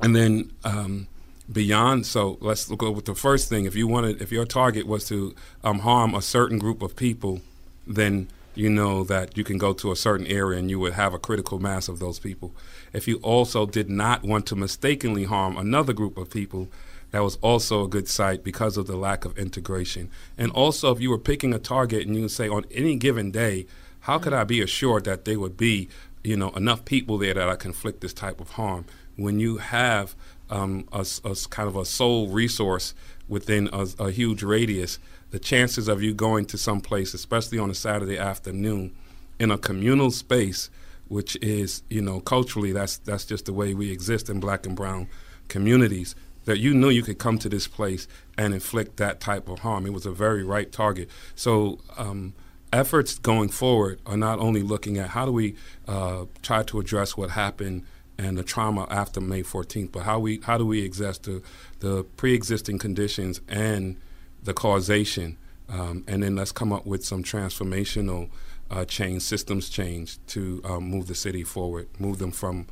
and 0.00 0.14
then 0.14 0.52
um, 0.64 1.08
beyond, 1.50 2.06
so 2.06 2.38
let's 2.40 2.68
go 2.68 2.90
with 2.90 3.06
the 3.06 3.14
first 3.14 3.48
thing. 3.48 3.64
If 3.64 3.74
you 3.74 3.88
wanted, 3.88 4.22
if 4.22 4.30
your 4.30 4.44
target 4.44 4.86
was 4.86 5.06
to 5.08 5.34
um, 5.64 5.80
harm 5.80 6.14
a 6.14 6.22
certain 6.22 6.58
group 6.58 6.82
of 6.82 6.96
people, 6.96 7.40
then 7.86 8.28
you 8.54 8.68
know 8.68 9.04
that 9.04 9.36
you 9.36 9.44
can 9.44 9.58
go 9.58 9.72
to 9.72 9.92
a 9.92 9.96
certain 9.96 10.26
area 10.26 10.58
and 10.58 10.70
you 10.70 10.78
would 10.78 10.92
have 10.94 11.14
a 11.14 11.18
critical 11.18 11.58
mass 11.58 11.88
of 11.88 11.98
those 11.98 12.18
people. 12.18 12.52
If 12.92 13.06
you 13.08 13.16
also 13.18 13.66
did 13.66 13.88
not 13.88 14.22
want 14.22 14.46
to 14.46 14.56
mistakenly 14.56 15.24
harm 15.24 15.56
another 15.56 15.92
group 15.92 16.16
of 16.16 16.30
people, 16.30 16.68
that 17.10 17.22
was 17.22 17.36
also 17.36 17.84
a 17.84 17.88
good 17.88 18.08
site 18.08 18.44
because 18.44 18.76
of 18.76 18.86
the 18.86 18.96
lack 18.96 19.24
of 19.24 19.36
integration. 19.36 20.10
And 20.38 20.52
also, 20.52 20.92
if 20.92 21.00
you 21.00 21.10
were 21.10 21.18
picking 21.18 21.52
a 21.52 21.58
target 21.58 22.06
and 22.06 22.14
you 22.14 22.22
would 22.22 22.30
say 22.30 22.48
on 22.48 22.64
any 22.70 22.96
given 22.96 23.30
day, 23.30 23.66
how 24.00 24.18
could 24.18 24.32
I 24.32 24.44
be 24.44 24.60
assured 24.60 25.04
that 25.04 25.24
there 25.24 25.38
would 25.38 25.56
be, 25.56 25.88
you 26.22 26.36
know, 26.36 26.50
enough 26.50 26.84
people 26.84 27.18
there 27.18 27.34
that 27.34 27.48
I 27.48 27.56
can 27.56 27.70
inflict 27.70 28.00
this 28.00 28.12
type 28.12 28.40
of 28.40 28.50
harm? 28.50 28.84
When 29.16 29.40
you 29.40 29.58
have 29.58 30.14
um, 30.48 30.88
a, 30.92 31.06
a, 31.24 31.36
kind 31.50 31.68
of 31.68 31.76
a 31.76 31.84
sole 31.84 32.28
resource 32.28 32.94
within 33.28 33.68
a, 33.72 33.86
a 33.98 34.10
huge 34.10 34.42
radius, 34.42 34.98
the 35.30 35.38
chances 35.38 35.88
of 35.88 36.02
you 36.02 36.14
going 36.14 36.46
to 36.46 36.58
some 36.58 36.80
place, 36.80 37.14
especially 37.14 37.58
on 37.58 37.70
a 37.70 37.74
Saturday 37.74 38.18
afternoon, 38.18 38.94
in 39.38 39.50
a 39.50 39.58
communal 39.58 40.10
space, 40.10 40.70
which 41.08 41.36
is, 41.36 41.82
you 41.88 42.00
know, 42.00 42.20
culturally, 42.20 42.72
that's 42.72 42.98
that's 42.98 43.24
just 43.24 43.46
the 43.46 43.52
way 43.52 43.74
we 43.74 43.90
exist 43.90 44.28
in 44.28 44.38
black 44.38 44.66
and 44.66 44.76
brown 44.76 45.08
communities. 45.48 46.14
That 46.46 46.58
you 46.58 46.74
knew 46.74 46.88
you 46.88 47.02
could 47.02 47.18
come 47.18 47.38
to 47.38 47.48
this 47.48 47.66
place 47.66 48.08
and 48.36 48.54
inflict 48.54 48.96
that 48.96 49.20
type 49.20 49.48
of 49.48 49.60
harm. 49.60 49.86
It 49.86 49.92
was 49.92 50.06
a 50.06 50.10
very 50.10 50.42
right 50.42 50.72
target. 50.72 51.08
So 51.34 51.80
um, 51.98 52.34
efforts 52.72 53.18
going 53.18 53.50
forward 53.50 54.00
are 54.06 54.16
not 54.16 54.38
only 54.38 54.62
looking 54.62 54.98
at 54.98 55.10
how 55.10 55.26
do 55.26 55.32
we 55.32 55.54
uh, 55.86 56.24
try 56.42 56.62
to 56.64 56.80
address 56.80 57.16
what 57.16 57.30
happened 57.30 57.84
and 58.18 58.36
the 58.36 58.42
trauma 58.42 58.86
after 58.90 59.20
May 59.20 59.42
14th, 59.42 59.92
but 59.92 60.02
how 60.02 60.18
we 60.18 60.40
how 60.42 60.58
do 60.58 60.66
we 60.66 60.84
address 60.84 61.18
the 61.18 61.42
the 61.80 62.04
pre-existing 62.16 62.78
conditions 62.78 63.40
and 63.48 63.96
the 64.42 64.52
causation, 64.52 65.38
um, 65.68 66.04
and 66.06 66.22
then 66.22 66.36
let's 66.36 66.52
come 66.52 66.72
up 66.72 66.86
with 66.86 67.04
some 67.04 67.22
transformational 67.22 68.28
uh, 68.70 68.84
change, 68.84 69.22
systems 69.22 69.68
change 69.68 70.18
to 70.26 70.60
um, 70.64 70.84
move 70.84 71.06
the 71.06 71.14
city 71.14 71.42
forward, 71.42 71.88
move 71.98 72.18
them 72.18 72.30
from 72.30 72.66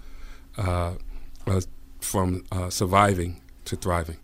uh, 0.59 0.95
uh, 1.47 1.61
from 2.01 2.45
uh, 2.53 2.69
surviving 2.69 3.41
to 3.69 3.77
thriving. 3.77 4.17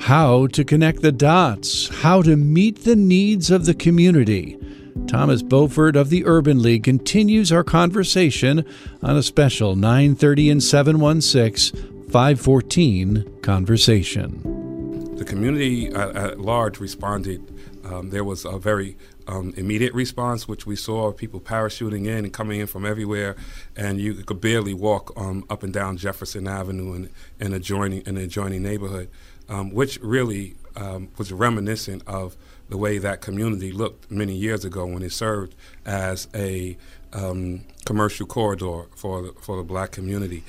How 0.00 0.46
to 0.48 0.64
connect 0.64 1.02
the 1.02 1.12
dots, 1.12 1.88
how 2.02 2.22
to 2.22 2.36
meet 2.36 2.84
the 2.84 2.96
needs 2.96 3.50
of 3.50 3.66
the 3.66 3.74
community. 3.74 4.58
Thomas 5.06 5.42
Beauford 5.42 5.96
of 5.96 6.10
the 6.10 6.24
Urban 6.26 6.62
League 6.62 6.84
continues 6.84 7.52
our 7.52 7.64
conversation 7.64 8.64
on 9.02 9.16
a 9.16 9.22
special 9.22 9.76
930 9.76 10.50
and 10.50 10.62
716 10.62 12.08
514 12.10 13.40
conversation. 13.42 15.14
The 15.16 15.24
community 15.24 15.88
at, 15.88 16.16
at 16.16 16.40
large 16.40 16.78
responded. 16.78 17.55
Um, 17.86 18.10
there 18.10 18.24
was 18.24 18.44
a 18.44 18.58
very 18.58 18.96
um, 19.28 19.54
immediate 19.56 19.94
response, 19.94 20.48
which 20.48 20.66
we 20.66 20.74
saw 20.74 21.12
people 21.12 21.40
parachuting 21.40 22.06
in 22.06 22.24
and 22.24 22.32
coming 22.32 22.60
in 22.60 22.66
from 22.66 22.84
everywhere, 22.84 23.36
and 23.76 24.00
you 24.00 24.14
could 24.14 24.40
barely 24.40 24.74
walk 24.74 25.12
um, 25.16 25.44
up 25.48 25.62
and 25.62 25.72
down 25.72 25.96
Jefferson 25.96 26.48
Avenue 26.48 27.08
and, 27.38 27.54
adjoining 27.54 28.02
an 28.06 28.16
adjoining 28.16 28.62
neighborhood 28.62 29.08
um, 29.48 29.72
which 29.72 30.00
really 30.00 30.56
um, 30.74 31.08
was 31.16 31.32
reminiscent 31.32 32.02
of 32.06 32.36
the 32.68 32.76
way 32.76 32.98
that 32.98 33.20
community 33.20 33.70
looked 33.70 34.10
many 34.10 34.34
years 34.34 34.64
ago 34.64 34.84
when 34.86 35.02
it 35.02 35.12
served 35.12 35.54
as 35.84 36.26
a 36.34 36.76
um, 37.12 37.64
commercial 37.84 38.26
corridor 38.26 38.86
for 38.96 39.22
the, 39.22 39.32
for 39.40 39.56
the 39.56 39.62
black 39.62 39.92
community. 39.92 40.42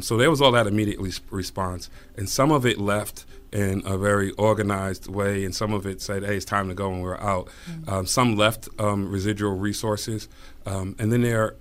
So 0.00 0.16
there 0.16 0.30
was 0.30 0.40
all 0.40 0.52
that 0.52 0.66
immediate 0.66 0.98
response, 1.30 1.90
and 2.16 2.28
some 2.28 2.50
of 2.50 2.64
it 2.64 2.78
left 2.78 3.26
in 3.52 3.82
a 3.84 3.96
very 3.96 4.30
organized 4.32 5.08
way, 5.08 5.44
and 5.44 5.54
some 5.54 5.72
of 5.72 5.86
it 5.86 6.00
said, 6.00 6.24
"Hey, 6.24 6.36
it's 6.36 6.44
time 6.44 6.68
to 6.68 6.74
go," 6.74 6.92
and 6.92 7.02
we're 7.02 7.18
out. 7.18 7.48
Mm-hmm. 7.70 7.90
Um, 7.90 8.06
some 8.06 8.36
left 8.36 8.68
um, 8.78 9.10
residual 9.10 9.56
resources, 9.56 10.28
um, 10.66 10.96
and 10.98 11.12
then 11.12 11.22
there 11.22 11.56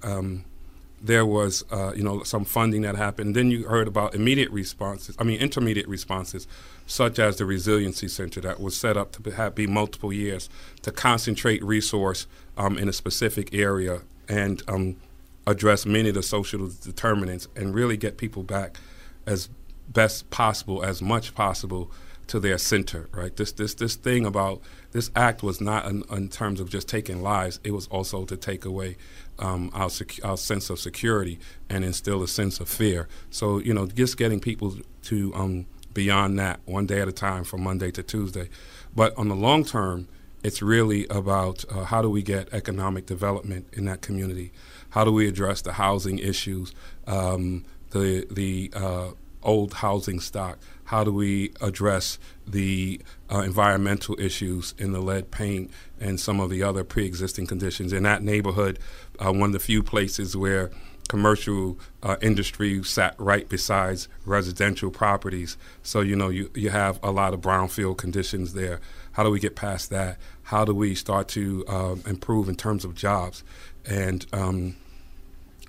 there 1.01 1.25
was 1.25 1.63
uh, 1.71 1.93
you 1.95 2.03
know 2.03 2.23
some 2.23 2.45
funding 2.45 2.81
that 2.81 2.95
happened. 2.95 3.35
Then 3.35 3.51
you 3.51 3.67
heard 3.67 3.87
about 3.87 4.15
immediate 4.15 4.49
responses. 4.51 5.15
I 5.19 5.23
mean 5.23 5.39
intermediate 5.39 5.87
responses, 5.87 6.47
such 6.85 7.19
as 7.19 7.37
the 7.37 7.45
resiliency 7.45 8.07
center 8.07 8.41
that 8.41 8.59
was 8.59 8.75
set 8.75 8.97
up 8.97 9.11
to 9.13 9.31
have, 9.31 9.55
be 9.55 9.67
multiple 9.67 10.11
years 10.11 10.49
to 10.81 10.91
concentrate 10.91 11.63
resource 11.63 12.27
um, 12.57 12.77
in 12.77 12.89
a 12.89 12.93
specific 12.93 13.53
area 13.53 14.01
and 14.27 14.63
um, 14.67 14.97
address 15.45 15.85
many 15.85 16.09
of 16.09 16.15
the 16.15 16.23
social 16.23 16.69
determinants 16.83 17.47
and 17.55 17.73
really 17.73 17.97
get 17.97 18.17
people 18.17 18.43
back 18.43 18.77
as 19.25 19.49
best 19.87 20.29
possible, 20.29 20.83
as 20.83 21.01
much 21.01 21.33
possible 21.35 21.91
to 22.27 22.39
their 22.39 22.57
center, 22.57 23.07
right? 23.13 23.35
This 23.35 23.51
this 23.53 23.73
this 23.73 23.95
thing 23.95 24.25
about 24.25 24.61
this 24.91 25.09
act 25.15 25.43
was 25.43 25.61
not 25.61 25.85
in, 25.85 26.03
in 26.11 26.29
terms 26.29 26.59
of 26.59 26.69
just 26.69 26.87
taking 26.87 27.21
lives; 27.21 27.59
it 27.63 27.71
was 27.71 27.87
also 27.87 28.25
to 28.25 28.37
take 28.37 28.65
away 28.65 28.97
um, 29.39 29.71
our 29.73 29.89
sec- 29.89 30.23
our 30.23 30.37
sense 30.37 30.69
of 30.69 30.79
security 30.79 31.39
and 31.69 31.83
instill 31.83 32.21
a 32.23 32.27
sense 32.27 32.59
of 32.59 32.69
fear. 32.69 33.07
So 33.29 33.59
you 33.59 33.73
know, 33.73 33.87
just 33.87 34.17
getting 34.17 34.39
people 34.39 34.75
to 35.03 35.33
um, 35.35 35.65
beyond 35.93 36.37
that, 36.39 36.59
one 36.65 36.85
day 36.85 37.01
at 37.01 37.07
a 37.07 37.13
time, 37.13 37.43
from 37.43 37.63
Monday 37.63 37.91
to 37.91 38.03
Tuesday. 38.03 38.49
But 38.95 39.17
on 39.17 39.29
the 39.29 39.35
long 39.35 39.63
term, 39.63 40.07
it's 40.43 40.61
really 40.61 41.07
about 41.07 41.65
uh, 41.71 41.85
how 41.85 42.01
do 42.01 42.09
we 42.09 42.21
get 42.21 42.53
economic 42.53 43.05
development 43.05 43.67
in 43.73 43.85
that 43.85 44.01
community? 44.01 44.51
How 44.91 45.03
do 45.03 45.11
we 45.11 45.27
address 45.27 45.61
the 45.61 45.73
housing 45.73 46.19
issues, 46.19 46.73
um, 47.05 47.65
the 47.91 48.27
the 48.29 48.71
uh, 48.75 49.11
old 49.43 49.75
housing 49.75 50.19
stock? 50.19 50.59
how 50.87 51.03
do 51.03 51.11
we 51.11 51.51
address 51.59 52.17
the 52.47 53.01
uh, 53.29 53.39
environmental 53.39 54.17
issues 54.19 54.73
in 54.77 54.93
the 54.93 55.01
lead 55.01 55.31
paint 55.31 55.69
and 55.99 56.17
some 56.17 56.39
of 56.39 56.49
the 56.49 56.63
other 56.63 56.83
pre-existing 56.83 57.45
conditions? 57.45 57.91
In 57.91 58.03
that 58.03 58.23
neighborhood 58.23 58.79
uh, 59.19 59.31
one 59.31 59.49
of 59.49 59.53
the 59.53 59.59
few 59.59 59.83
places 59.83 60.35
where 60.35 60.71
commercial 61.07 61.77
uh, 62.03 62.17
industry 62.21 62.83
sat 62.83 63.15
right 63.17 63.47
besides 63.47 64.07
residential 64.25 64.91
properties. 64.91 65.57
So 65.81 66.01
you 66.01 66.15
know 66.15 66.29
you, 66.29 66.51
you 66.53 66.69
have 66.69 66.99
a 67.01 67.11
lot 67.11 67.33
of 67.33 67.41
brownfield 67.41 67.97
conditions 67.97 68.53
there. 68.53 68.79
How 69.13 69.23
do 69.23 69.31
we 69.31 69.39
get 69.39 69.55
past 69.55 69.89
that? 69.89 70.17
How 70.43 70.65
do 70.65 70.73
we 70.73 70.95
start 70.95 71.27
to 71.29 71.65
um, 71.67 72.03
improve 72.05 72.49
in 72.49 72.55
terms 72.55 72.85
of 72.85 72.93
jobs 72.93 73.43
and 73.85 74.25
um, 74.33 74.75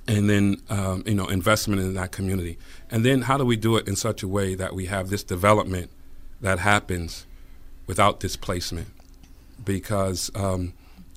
and 0.08 0.28
then 0.28 0.60
um, 0.70 1.02
you 1.06 1.14
know 1.14 1.26
investment 1.26 1.80
in 1.82 1.94
that 1.94 2.10
community 2.10 2.58
and 2.90 3.04
then 3.04 3.22
how 3.22 3.36
do 3.36 3.44
we 3.44 3.56
do 3.56 3.76
it 3.76 3.86
in 3.86 3.96
such 3.96 4.22
a 4.22 4.28
way 4.28 4.54
that 4.54 4.74
we 4.74 4.86
have 4.86 5.10
this 5.10 5.22
development 5.22 5.90
that 6.40 6.60
happens 6.60 7.26
without 7.86 8.20
displacement 8.20 8.88
because 9.64 10.30
um, 10.34 10.72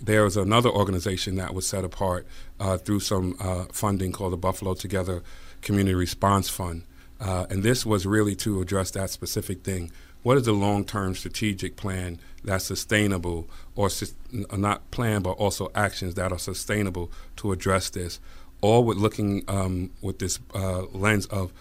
another 0.07 0.69
organization 0.69 1.35
that 1.35 1.53
was 1.53 1.67
set 1.67 1.83
apart 1.83 2.25
uh, 2.59 2.77
through 2.77 2.99
some 2.99 3.35
uh, 3.39 3.65
funding 3.71 4.11
called 4.11 4.33
the 4.33 4.37
Buffalo 4.37 4.73
Together 4.73 5.21
Community 5.61 5.95
Response 5.95 6.49
Fund. 6.49 6.83
Uh, 7.19 7.45
and 7.49 7.61
this 7.61 7.85
was 7.85 8.05
really 8.05 8.35
to 8.35 8.61
address 8.61 8.91
that 8.91 9.11
specific 9.11 9.63
thing. 9.63 9.91
What 10.23 10.37
is 10.37 10.45
the 10.45 10.53
long 10.53 10.85
term 10.85 11.15
strategic 11.15 11.75
plan 11.75 12.19
that's 12.43 12.65
sustainable, 12.65 13.47
or 13.75 13.89
su- 13.89 14.13
not 14.51 14.89
plan, 14.91 15.21
but 15.21 15.31
also 15.31 15.71
actions 15.75 16.15
that 16.15 16.31
are 16.31 16.39
sustainable 16.39 17.11
to 17.37 17.51
address 17.51 17.89
this? 17.89 18.19
All 18.61 18.83
with 18.83 18.97
looking 18.97 19.43
um, 19.47 19.91
with 20.01 20.19
this 20.19 20.39
uh, 20.53 20.83
lens 20.93 21.25
of 21.27 21.51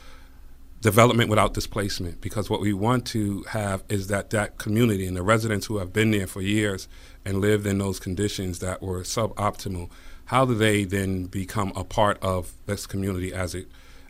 development 0.80 1.28
without 1.28 1.52
displacement 1.52 2.20
because 2.22 2.48
what 2.48 2.60
we 2.60 2.72
want 2.72 3.04
to 3.04 3.42
have 3.50 3.82
is 3.90 4.06
that 4.06 4.30
that 4.30 4.56
community 4.56 5.06
and 5.06 5.14
the 5.14 5.22
residents 5.22 5.66
who 5.66 5.76
have 5.76 5.92
been 5.92 6.10
there 6.10 6.26
for 6.26 6.40
years 6.40 6.88
and 7.22 7.38
lived 7.38 7.66
in 7.66 7.76
those 7.76 8.00
conditions 8.00 8.60
that 8.60 8.80
were 8.80 9.00
suboptimal 9.00 9.90
how 10.30 10.44
do 10.44 10.54
they 10.54 10.84
then 10.84 11.24
become 11.24 11.72
a 11.74 11.82
part 11.82 12.16
of 12.22 12.52
this 12.66 12.86
community 12.86 13.34
as 13.34 13.52
it 13.52 13.66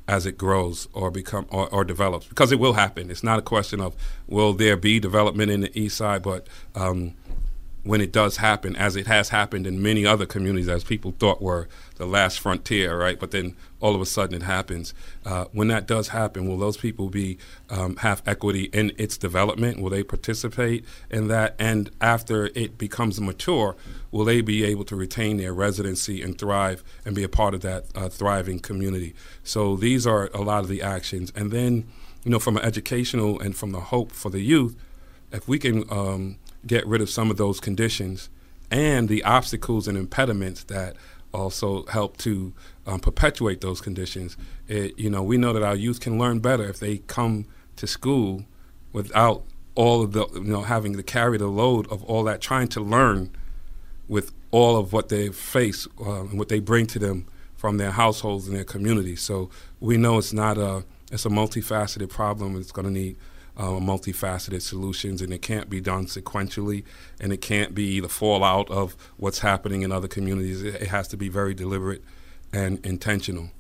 as 0.07 0.27
it 0.27 0.37
grows 0.37 0.87
or 0.93 1.11
become 1.11 1.47
or, 1.49 1.67
or 1.73 1.83
develops? 1.83 2.27
Because 2.27 2.53
it 2.53 2.59
will 2.59 2.75
happen. 2.75 3.11
It's 3.11 3.23
not 3.23 3.39
a 3.39 3.43
question 3.43 3.81
of 3.81 3.97
will 4.27 4.53
there 4.53 4.77
be 4.77 5.01
development 5.01 5.51
in 5.51 5.63
the 5.63 5.79
east 5.79 5.97
side 5.97 6.23
but 6.23 6.47
um, 6.75 7.15
when 7.83 8.01
it 8.01 8.13
does 8.13 8.37
happen, 8.37 8.77
as 8.77 8.95
it 8.95 9.07
has 9.07 9.31
happened 9.31 9.67
in 9.67 9.83
many 9.83 10.05
other 10.05 10.27
communities, 10.27 10.69
as 10.69 10.85
people 10.85 11.15
thought 11.19 11.41
were 11.41 11.67
the 11.97 12.05
last 12.05 12.39
frontier, 12.39 12.99
right? 12.99 13.19
But 13.19 13.31
then 13.31 13.57
all 13.81 13.95
of 13.95 14.01
a 14.03 14.07
sudden 14.07 14.37
it 14.37 14.43
happens. 14.43 14.93
Uh, 15.25 15.47
when 15.53 15.69
that 15.69 15.87
does 15.87 16.09
happen, 16.09 16.47
will 16.47 16.59
those 16.59 16.77
people 16.77 17.09
be 17.09 17.39
um, 17.71 17.97
have 17.97 18.23
equity 18.27 18.65
in 18.65 18.93
its 18.99 19.17
development? 19.17 19.81
Will 19.81 19.89
they 19.89 20.03
participate 20.03 20.85
in 21.11 21.29
that? 21.29 21.57
And 21.59 21.91
after 22.03 22.51
it 22.55 22.77
becomes 22.77 23.19
mature, 23.19 23.77
will 24.11 24.27
they 24.27 24.43
be 24.43 24.63
able 24.65 24.85
to 24.85 24.97
retain 24.97 25.39
their 25.39 25.55
residency 25.55 26.23
and 26.23 26.39
thrive 26.39 26.85
and 27.07 27.15
be 27.15 27.23
a 27.23 27.29
part 27.29 27.55
of 27.55 27.63
that 27.63 27.87
uh, 27.95 28.11
thriving 28.11 28.59
community? 28.59 29.15
So 29.43 29.77
these 29.77 30.07
are 30.07 30.29
a 30.35 30.43
lot 30.43 30.65
of 30.65 30.69
the 30.69 30.83
actions. 30.83 31.33
And 31.35 31.51
then, 31.51 31.89
you 32.25 32.31
know, 32.31 32.39
from 32.39 32.59
an 32.59 32.65
educational 32.65 33.41
and 33.41 33.57
from 33.57 33.73
the 33.73 33.81
hope 33.81 34.13
for 34.13 34.29
the 34.29 34.41
youth, 34.41 34.77
if 35.33 35.49
we 35.49 35.59
can 35.59 35.85
um, 35.91 36.37
get 36.67 36.87
rid 36.87 37.01
of 37.01 37.11
some 37.11 37.31
of 37.31 37.37
those 37.37 37.61
conditions 37.61 38.29
and 38.71 39.09
the 39.09 39.25
obstacles 39.25 39.89
and 39.89 39.99
impediments 39.99 40.65
that 40.65 40.97
also 41.33 41.85
help 41.87 42.17
to 42.19 42.53
um, 42.87 43.01
perpetuate 43.01 43.61
those 43.61 43.81
conditions. 43.81 44.37
It, 44.69 44.99
you 44.99 45.11
know, 45.11 45.23
we 45.23 45.37
know 45.37 45.53
that 45.53 45.63
our 45.63 45.75
youth 45.75 46.01
can 46.01 46.19
learn 46.19 46.41
better 46.41 46.65
if 46.65 46.79
they 46.79 46.99
come 46.99 47.47
to 47.77 47.87
school 47.87 48.45
without 48.93 49.45
all 49.75 50.03
of 50.03 50.13
the, 50.13 50.27
you 50.35 50.45
know, 50.45 50.63
having 50.63 50.97
to 50.97 51.03
carry 51.03 51.39
the 51.39 51.47
load 51.47 51.91
of 51.91 52.03
all 52.05 52.25
that, 52.25 52.41
trying 52.41 52.69
to 52.69 52.81
learn 52.81 53.31
with 54.09 54.33
all 54.51 54.77
of 54.77 54.93
what 54.93 55.09
they 55.09 55.29
face 55.29 55.87
uh, 56.01 56.23
and 56.23 56.39
what 56.39 56.49
they 56.49 56.59
bring 56.59 56.87
to 56.89 56.99
them 56.99 57.27
from 57.57 57.77
their 57.77 57.93
households 57.93 58.49
and 58.49 58.57
their 58.57 58.65
communities. 58.65 59.21
So 59.21 59.51
we 59.79 59.97
know 59.97 60.19
it's 60.19 60.33
not 60.33 60.59
a, 60.59 60.85
it's 61.13 61.25
a 61.25 61.29
multifaceted 61.29 62.09
problem. 62.09 62.57
It's 62.57 62.73
going 62.73 62.87
to 62.87 62.93
need 62.93 63.17
uh, 63.57 63.79
multifaceted 63.81 64.63
solutions, 64.63 65.21
and 65.23 65.33
it 65.33 65.43
can't 65.43 65.69
be 65.69 65.81
done 65.81 66.07
sequentially, 66.07 66.85
and 67.21 67.33
it 67.33 67.39
can't 67.39 67.75
be 67.75 68.01
the 68.01 68.09
fallout 68.09 68.71
of 68.71 68.97
what's 69.17 69.41
happening 69.41 69.83
in 69.83 69.93
other 69.93 70.09
communities. 70.09 70.63
It, 70.63 70.77
it 70.77 70.89
has 70.89 71.09
to 71.09 71.17
be 71.17 71.29
very 71.29 71.55
deliberate 71.55 72.03
and 72.53 72.85
intentional. 72.85 73.51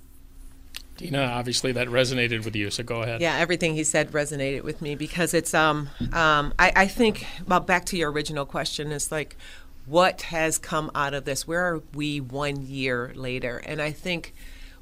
Dina, 0.97 1.23
obviously 1.23 1.73
that 1.73 1.89
resonated 1.89 2.45
with 2.45 2.55
you, 2.55 2.71
so 2.71 2.83
go 2.83 3.03
ahead. 3.03 3.23
Yeah, 3.23 3.37
everything 3.37 3.75
he 3.75 3.85
said 3.85 4.13
resonated 4.13 4.65
with 4.65 4.83
me 4.83 4.95
because 4.95 5.33
it's 5.33 5.55
um 5.55 5.89
um 6.13 6.53
I, 6.59 6.73
I 6.77 6.87
think 6.89 7.27
well 7.49 7.61
back 7.61 7.87
to 7.87 7.97
your 7.97 8.13
original 8.13 8.45
question 8.45 8.93
is 8.93 9.11
like 9.11 9.37
what 9.87 10.23
has 10.23 10.59
come 10.59 10.91
out 10.95 11.15
of 11.15 11.25
this? 11.25 11.49
Where 11.49 11.65
are 11.65 11.83
we 11.95 12.21
one 12.21 12.67
year 12.67 13.13
later? 13.15 13.63
And 13.65 13.81
I 13.81 13.93
think 13.93 14.35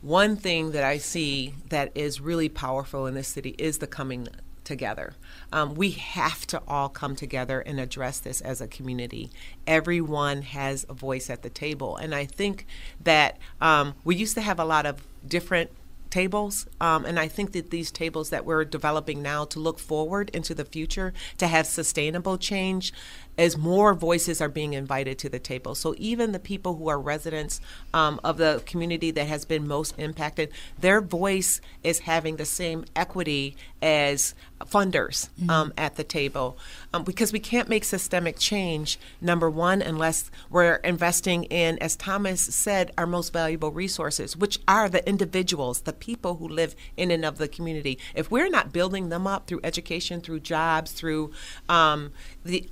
one 0.02 0.36
thing 0.36 0.72
that 0.72 0.84
I 0.84 0.98
see 0.98 1.54
that 1.68 1.92
is 1.94 2.20
really 2.20 2.48
powerful 2.48 3.06
in 3.06 3.14
this 3.14 3.28
city 3.28 3.54
is 3.58 3.78
the 3.78 3.86
coming 3.86 4.28
together. 4.68 5.14
Um, 5.50 5.74
we 5.74 5.90
have 5.92 6.46
to 6.48 6.62
all 6.68 6.90
come 6.90 7.16
together 7.16 7.60
and 7.60 7.80
address 7.80 8.20
this 8.20 8.40
as 8.42 8.60
a 8.60 8.68
community. 8.68 9.30
Everyone 9.66 10.42
has 10.42 10.84
a 10.88 10.92
voice 10.92 11.30
at 11.30 11.42
the 11.42 11.50
table. 11.50 11.96
And 11.96 12.14
I 12.14 12.26
think 12.26 12.66
that 13.02 13.38
um, 13.60 13.94
we 14.04 14.14
used 14.14 14.34
to 14.34 14.42
have 14.42 14.60
a 14.60 14.64
lot 14.64 14.84
of 14.84 15.02
different 15.26 15.70
tables. 16.10 16.66
Um, 16.80 17.04
and 17.04 17.18
I 17.18 17.28
think 17.28 17.52
that 17.52 17.70
these 17.70 17.90
tables 17.90 18.30
that 18.30 18.44
we're 18.44 18.64
developing 18.64 19.22
now 19.22 19.46
to 19.46 19.58
look 19.58 19.78
forward 19.78 20.30
into 20.34 20.54
the 20.54 20.64
future, 20.64 21.12
to 21.38 21.46
have 21.46 21.66
sustainable 21.66 22.36
change, 22.38 22.92
as 23.38 23.56
more 23.56 23.94
voices 23.94 24.40
are 24.40 24.48
being 24.48 24.74
invited 24.74 25.18
to 25.20 25.28
the 25.28 25.38
table. 25.38 25.74
So 25.74 25.94
even 25.96 26.32
the 26.32 26.38
people 26.40 26.74
who 26.74 26.88
are 26.88 27.00
residents 27.00 27.60
um, 27.94 28.20
of 28.24 28.36
the 28.36 28.62
community 28.66 29.12
that 29.12 29.28
has 29.28 29.44
been 29.44 29.66
most 29.66 29.94
impacted, 29.96 30.50
their 30.78 31.00
voice 31.00 31.60
is 31.84 32.00
having 32.00 32.36
the 32.36 32.44
same 32.44 32.84
equity 32.96 33.56
as 33.80 34.34
funders 34.66 35.28
mm-hmm. 35.40 35.50
um, 35.50 35.72
at 35.78 35.94
the 35.94 36.02
table. 36.04 36.58
Um, 36.92 37.04
because 37.04 37.32
we 37.32 37.38
can't 37.38 37.68
make 37.68 37.84
systemic 37.84 38.38
change, 38.38 38.98
number 39.20 39.48
one, 39.48 39.80
unless 39.82 40.30
we're 40.50 40.76
investing 40.76 41.44
in, 41.44 41.78
as 41.78 41.94
Thomas 41.94 42.40
said, 42.40 42.92
our 42.98 43.06
most 43.06 43.32
valuable 43.32 43.70
resources, 43.70 44.36
which 44.36 44.58
are 44.66 44.88
the 44.88 45.06
individuals, 45.08 45.82
the 45.82 45.92
people 45.92 46.36
who 46.36 46.48
live 46.48 46.74
in 46.96 47.10
and 47.12 47.24
of 47.24 47.38
the 47.38 47.46
community. 47.46 47.98
If 48.14 48.30
we're 48.30 48.48
not 48.48 48.72
building 48.72 49.10
them 49.10 49.26
up 49.26 49.46
through 49.46 49.60
education, 49.62 50.20
through 50.20 50.40
jobs, 50.40 50.90
through 50.90 51.30
um, 51.68 52.12
the 52.44 52.66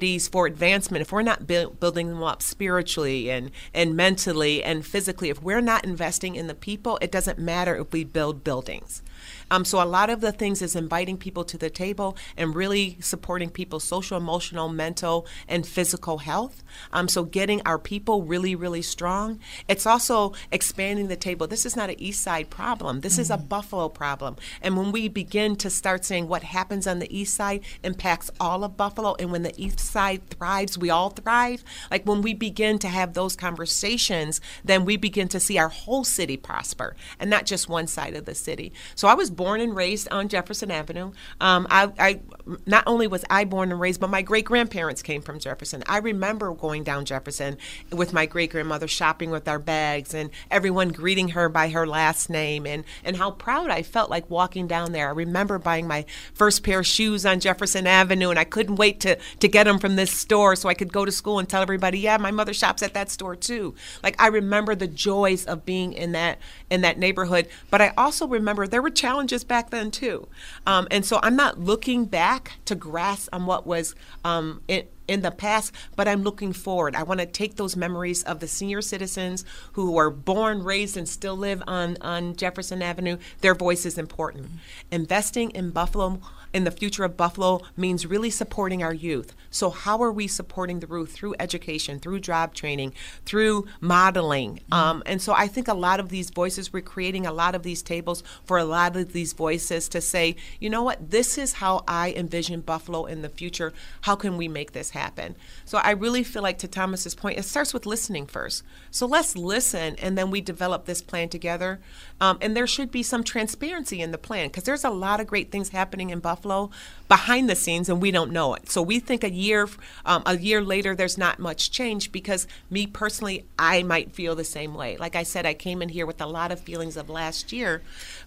opportunities 0.00 0.28
for 0.28 0.46
advancement, 0.46 1.02
if 1.02 1.12
we're 1.12 1.20
not 1.20 1.46
bu- 1.46 1.70
building 1.78 2.08
them 2.08 2.22
up 2.22 2.40
spiritually 2.40 3.30
and, 3.30 3.50
and 3.74 3.94
mentally 3.94 4.62
and 4.64 4.86
physically, 4.86 5.28
if 5.28 5.42
we're 5.42 5.60
not 5.60 5.84
investing 5.84 6.36
in 6.36 6.46
the 6.46 6.54
people, 6.54 6.98
it 7.02 7.12
doesn't 7.12 7.38
matter 7.38 7.76
if 7.76 7.92
we 7.92 8.02
build 8.02 8.42
buildings. 8.42 9.02
Um, 9.50 9.64
so 9.64 9.82
a 9.82 9.84
lot 9.84 10.10
of 10.10 10.20
the 10.20 10.32
things 10.32 10.62
is 10.62 10.76
inviting 10.76 11.16
people 11.16 11.44
to 11.44 11.58
the 11.58 11.70
table 11.70 12.16
and 12.36 12.54
really 12.54 12.96
supporting 13.00 13.50
people's 13.50 13.84
social, 13.84 14.16
emotional, 14.16 14.68
mental, 14.68 15.26
and 15.48 15.66
physical 15.66 16.18
health. 16.18 16.62
Um, 16.92 17.08
so 17.08 17.24
getting 17.24 17.60
our 17.66 17.78
people 17.78 18.22
really, 18.22 18.54
really 18.54 18.82
strong. 18.82 19.40
It's 19.68 19.86
also 19.86 20.32
expanding 20.52 21.08
the 21.08 21.16
table. 21.16 21.46
This 21.46 21.66
is 21.66 21.76
not 21.76 21.90
an 21.90 22.00
East 22.00 22.22
Side 22.22 22.50
problem. 22.50 23.00
This 23.00 23.14
mm-hmm. 23.14 23.22
is 23.22 23.30
a 23.30 23.36
mm-hmm. 23.36 23.46
Buffalo 23.46 23.88
problem. 23.88 24.36
And 24.62 24.76
when 24.76 24.92
we 24.92 25.08
begin 25.08 25.56
to 25.56 25.70
start 25.70 26.04
saying 26.04 26.28
what 26.28 26.42
happens 26.42 26.86
on 26.86 26.98
the 26.98 27.16
East 27.16 27.34
Side 27.34 27.62
impacts 27.82 28.30
all 28.38 28.64
of 28.64 28.76
Buffalo, 28.76 29.16
and 29.18 29.32
when 29.32 29.42
the 29.42 29.60
East 29.60 29.80
Side 29.80 30.28
thrives, 30.30 30.78
we 30.78 30.90
all 30.90 31.10
thrive. 31.10 31.64
Like 31.90 32.06
when 32.06 32.22
we 32.22 32.34
begin 32.34 32.78
to 32.80 32.88
have 32.88 33.14
those 33.14 33.36
conversations, 33.36 34.40
then 34.64 34.84
we 34.84 34.96
begin 34.96 35.28
to 35.28 35.40
see 35.40 35.58
our 35.58 35.68
whole 35.68 36.04
city 36.04 36.36
prosper 36.36 36.96
and 37.18 37.30
not 37.30 37.46
just 37.46 37.68
one 37.68 37.86
side 37.86 38.14
of 38.14 38.24
the 38.24 38.34
city. 38.34 38.72
So 38.94 39.08
I 39.08 39.14
was 39.14 39.30
born 39.40 39.62
and 39.62 39.74
raised 39.74 40.06
on 40.10 40.28
Jefferson 40.28 40.70
Avenue. 40.70 41.12
Um, 41.40 41.66
I, 41.70 41.90
I, 41.98 42.20
not 42.66 42.84
only 42.86 43.06
was 43.06 43.24
I 43.30 43.44
born 43.44 43.72
and 43.72 43.80
raised, 43.80 43.98
but 43.98 44.10
my 44.10 44.20
great 44.20 44.44
grandparents 44.44 45.00
came 45.00 45.22
from 45.22 45.38
Jefferson. 45.38 45.82
I 45.86 45.96
remember 45.96 46.52
going 46.52 46.84
down 46.84 47.06
Jefferson 47.06 47.56
with 47.90 48.12
my 48.12 48.26
great 48.26 48.50
grandmother, 48.50 48.86
shopping 48.86 49.30
with 49.30 49.48
our 49.48 49.58
bags, 49.58 50.12
and 50.12 50.28
everyone 50.50 50.90
greeting 50.90 51.28
her 51.28 51.48
by 51.48 51.70
her 51.70 51.86
last 51.86 52.28
name, 52.28 52.66
and 52.66 52.84
and 53.02 53.16
how 53.16 53.30
proud 53.30 53.70
I 53.70 53.82
felt 53.82 54.10
like 54.10 54.28
walking 54.28 54.66
down 54.66 54.92
there. 54.92 55.08
I 55.08 55.12
remember 55.12 55.58
buying 55.58 55.88
my 55.88 56.04
first 56.34 56.62
pair 56.62 56.80
of 56.80 56.86
shoes 56.86 57.24
on 57.24 57.40
Jefferson 57.40 57.86
Avenue, 57.86 58.28
and 58.28 58.38
I 58.38 58.44
couldn't 58.44 58.76
wait 58.76 59.00
to 59.00 59.16
to 59.16 59.48
get 59.48 59.64
them 59.64 59.78
from 59.78 59.96
this 59.96 60.10
store 60.10 60.54
so 60.54 60.68
I 60.68 60.74
could 60.74 60.92
go 60.92 61.06
to 61.06 61.12
school 61.12 61.38
and 61.38 61.48
tell 61.48 61.62
everybody, 61.62 61.98
yeah, 61.98 62.18
my 62.18 62.30
mother 62.30 62.52
shops 62.52 62.82
at 62.82 62.92
that 62.92 63.10
store 63.10 63.36
too. 63.36 63.74
Like 64.02 64.20
I 64.20 64.26
remember 64.26 64.74
the 64.74 64.86
joys 64.86 65.46
of 65.46 65.64
being 65.64 65.94
in 65.94 66.12
that 66.12 66.40
in 66.68 66.82
that 66.82 66.98
neighborhood, 66.98 67.48
but 67.70 67.80
I 67.80 67.94
also 67.96 68.28
remember 68.28 68.66
there 68.66 68.82
were 68.82 68.90
challenges 68.90 69.29
challenges 69.30 69.44
back 69.44 69.70
then 69.70 69.90
too. 69.90 70.26
Um, 70.66 70.88
and 70.90 71.04
so 71.04 71.20
I'm 71.22 71.36
not 71.36 71.58
looking 71.58 72.04
back 72.06 72.58
to 72.66 72.74
grasp 72.74 73.28
on 73.32 73.46
what 73.46 73.66
was 73.66 73.94
um, 74.24 74.62
it, 74.68 74.92
in 75.10 75.22
the 75.22 75.30
past, 75.32 75.74
but 75.96 76.06
I'm 76.06 76.22
looking 76.22 76.52
forward. 76.52 76.94
I 76.94 77.02
want 77.02 77.18
to 77.18 77.26
take 77.26 77.56
those 77.56 77.76
memories 77.76 78.22
of 78.22 78.38
the 78.38 78.46
senior 78.46 78.80
citizens 78.80 79.44
who 79.72 79.90
were 79.90 80.08
born, 80.08 80.62
raised, 80.62 80.96
and 80.96 81.08
still 81.08 81.36
live 81.36 81.62
on, 81.66 81.96
on 82.00 82.36
Jefferson 82.36 82.80
Avenue. 82.80 83.18
Their 83.40 83.56
voice 83.56 83.84
is 83.84 83.98
important. 83.98 84.44
Mm-hmm. 84.44 84.56
Investing 84.92 85.50
in 85.50 85.70
Buffalo 85.70 86.20
in 86.52 86.64
the 86.64 86.70
future 86.70 87.04
of 87.04 87.16
Buffalo 87.16 87.60
means 87.76 88.06
really 88.06 88.30
supporting 88.30 88.82
our 88.82 88.94
youth. 88.94 89.34
So, 89.50 89.70
how 89.70 90.02
are 90.02 90.12
we 90.12 90.26
supporting 90.26 90.80
the 90.80 90.88
youth 90.88 91.12
through 91.12 91.34
education, 91.38 92.00
through 92.00 92.20
job 92.20 92.54
training, 92.54 92.92
through 93.24 93.66
modeling? 93.80 94.56
Mm-hmm. 94.56 94.72
Um, 94.72 95.02
and 95.06 95.20
so, 95.22 95.32
I 95.32 95.46
think 95.46 95.68
a 95.68 95.74
lot 95.74 96.00
of 96.00 96.08
these 96.08 96.30
voices, 96.30 96.72
we're 96.72 96.82
creating 96.82 97.26
a 97.26 97.32
lot 97.32 97.54
of 97.54 97.62
these 97.62 97.82
tables 97.82 98.22
for 98.44 98.58
a 98.58 98.64
lot 98.64 98.96
of 98.96 99.12
these 99.12 99.32
voices 99.32 99.88
to 99.90 100.00
say, 100.00 100.36
you 100.58 100.70
know 100.70 100.82
what, 100.82 101.10
this 101.10 101.38
is 101.38 101.54
how 101.54 101.84
I 101.86 102.12
envision 102.16 102.60
Buffalo 102.60 103.06
in 103.06 103.22
the 103.22 103.28
future. 103.28 103.72
How 104.02 104.16
can 104.16 104.36
we 104.36 104.48
make 104.48 104.72
this 104.72 104.90
happen? 104.90 104.99
Happen. 105.00 105.34
So 105.70 105.78
I 105.78 105.92
really 105.92 106.24
feel 106.24 106.42
like, 106.42 106.58
to 106.58 106.66
Thomas's 106.66 107.14
point, 107.14 107.38
it 107.38 107.44
starts 107.44 107.72
with 107.72 107.86
listening 107.86 108.26
first. 108.26 108.64
So 108.90 109.06
let's 109.06 109.36
listen, 109.36 109.94
and 110.00 110.18
then 110.18 110.28
we 110.28 110.40
develop 110.40 110.84
this 110.84 111.00
plan 111.00 111.28
together. 111.28 111.78
Um, 112.20 112.38
and 112.40 112.56
there 112.56 112.66
should 112.66 112.90
be 112.90 113.04
some 113.04 113.22
transparency 113.22 114.02
in 114.02 114.10
the 114.10 114.18
plan 114.18 114.48
because 114.48 114.64
there's 114.64 114.82
a 114.82 114.90
lot 114.90 115.20
of 115.20 115.28
great 115.28 115.52
things 115.52 115.68
happening 115.68 116.10
in 116.10 116.18
Buffalo 116.18 116.70
behind 117.06 117.48
the 117.48 117.54
scenes, 117.54 117.88
and 117.88 118.02
we 118.02 118.10
don't 118.10 118.32
know 118.32 118.54
it. 118.54 118.68
So 118.68 118.82
we 118.82 118.98
think 118.98 119.22
a 119.22 119.30
year, 119.30 119.68
um, 120.04 120.24
a 120.26 120.36
year 120.36 120.60
later, 120.60 120.96
there's 120.96 121.16
not 121.16 121.38
much 121.38 121.70
change 121.70 122.10
because 122.10 122.48
me 122.68 122.88
personally, 122.88 123.44
I 123.56 123.84
might 123.84 124.10
feel 124.10 124.34
the 124.34 124.42
same 124.42 124.74
way. 124.74 124.96
Like 124.96 125.14
I 125.14 125.22
said, 125.22 125.46
I 125.46 125.54
came 125.54 125.82
in 125.82 125.90
here 125.90 126.04
with 126.04 126.20
a 126.20 126.26
lot 126.26 126.50
of 126.50 126.58
feelings 126.58 126.96
of 126.96 127.08
last 127.08 127.52
year, 127.52 127.80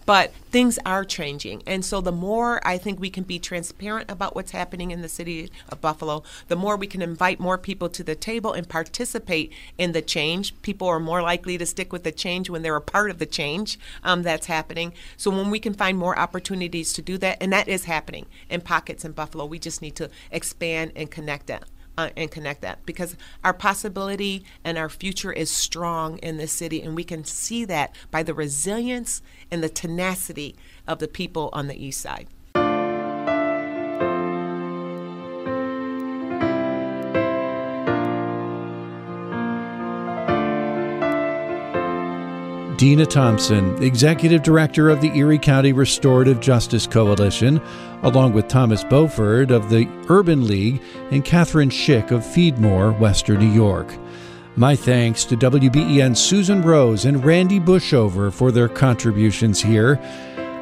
but 0.05 0.33
things 0.49 0.79
are 0.85 1.03
changing, 1.03 1.61
and 1.67 1.83
so 1.83 1.99
the 1.99 2.11
more 2.13 2.65
I 2.65 2.77
think 2.77 3.01
we 3.01 3.09
can 3.09 3.25
be 3.25 3.37
transparent 3.37 4.09
about 4.09 4.33
what's 4.33 4.51
happening 4.51 4.91
in 4.91 5.01
the 5.01 5.09
city 5.09 5.51
of 5.67 5.81
Buffalo, 5.81 6.23
the 6.47 6.55
more 6.55 6.77
we 6.77 6.87
can 6.87 7.01
invite 7.01 7.32
more 7.39 7.57
people 7.57 7.89
to 7.89 8.03
the 8.03 8.15
table 8.15 8.53
and 8.53 8.67
participate 8.67 9.51
in 9.77 9.91
the 9.91 10.01
change. 10.01 10.59
People 10.61 10.87
are 10.87 10.99
more 10.99 11.21
likely 11.21 11.57
to 11.57 11.65
stick 11.65 11.91
with 11.91 12.03
the 12.03 12.11
change 12.11 12.49
when 12.49 12.61
they're 12.61 12.75
a 12.75 12.81
part 12.81 13.09
of 13.09 13.19
the 13.19 13.25
change 13.25 13.79
um, 14.03 14.23
that's 14.23 14.47
happening. 14.47 14.93
So 15.17 15.31
when 15.31 15.49
we 15.49 15.59
can 15.59 15.73
find 15.73 15.97
more 15.97 16.17
opportunities 16.17 16.93
to 16.93 17.01
do 17.01 17.17
that, 17.19 17.37
and 17.41 17.51
that 17.53 17.67
is 17.67 17.85
happening 17.85 18.25
in 18.49 18.61
pockets 18.61 19.05
in 19.05 19.11
Buffalo, 19.11 19.45
we 19.45 19.59
just 19.59 19.81
need 19.81 19.95
to 19.95 20.09
expand 20.31 20.91
and 20.95 21.09
connect 21.09 21.47
that. 21.47 21.65
Uh, 21.95 22.09
and 22.17 22.31
connect 22.31 22.63
that 22.63 22.83
because 22.87 23.15
our 23.43 23.53
possibility 23.53 24.43
and 24.63 24.79
our 24.79 24.89
future 24.89 25.31
is 25.31 25.51
strong 25.51 26.17
in 26.23 26.37
this 26.37 26.51
city, 26.51 26.81
and 26.81 26.95
we 26.95 27.03
can 27.03 27.23
see 27.23 27.65
that 27.65 27.95
by 28.09 28.23
the 28.23 28.33
resilience 28.33 29.21
and 29.51 29.61
the 29.61 29.69
tenacity 29.69 30.55
of 30.87 30.97
the 30.97 31.07
people 31.07 31.51
on 31.53 31.67
the 31.67 31.85
east 31.85 32.01
side. 32.01 32.25
Dina 42.83 43.05
Thompson, 43.05 43.81
Executive 43.81 44.43
Director 44.43 44.89
of 44.89 44.99
the 44.99 45.15
Erie 45.15 45.39
County 45.39 45.71
Restorative 45.71 46.41
Justice 46.41 46.85
Coalition, 46.85 47.61
along 48.01 48.33
with 48.33 48.49
Thomas 48.49 48.83
Beauford 48.83 49.51
of 49.51 49.69
the 49.69 49.87
Urban 50.09 50.45
League 50.45 50.81
and 51.09 51.23
Catherine 51.23 51.69
Schick 51.69 52.11
of 52.11 52.23
Feedmore, 52.23 52.99
Western 52.99 53.39
New 53.39 53.53
York. 53.53 53.95
My 54.57 54.75
thanks 54.75 55.23
to 55.23 55.37
WBEN 55.37 56.17
Susan 56.17 56.61
Rose 56.61 57.05
and 57.05 57.23
Randy 57.23 57.57
Bushover 57.57 58.33
for 58.33 58.51
their 58.51 58.67
contributions 58.67 59.61
here. 59.61 59.97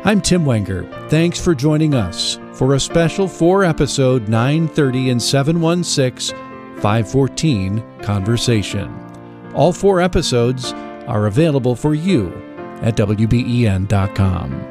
I'm 0.03 0.21
Tim 0.21 0.45
Wenger. 0.45 0.83
Thanks 1.09 1.43
for 1.43 1.55
joining 1.55 1.95
us 1.95 2.37
for 2.53 2.75
a 2.75 2.79
special 2.79 3.27
four 3.27 3.63
episode 3.63 4.29
930 4.29 5.09
and 5.09 5.19
716 5.19 6.37
514 6.81 7.83
conversation. 8.03 8.95
All 9.55 9.73
four 9.73 9.99
episodes 9.99 10.71
are 11.11 11.27
available 11.27 11.75
for 11.75 11.93
you 11.93 12.31
at 12.81 12.95
WBEN.com. 12.95 14.70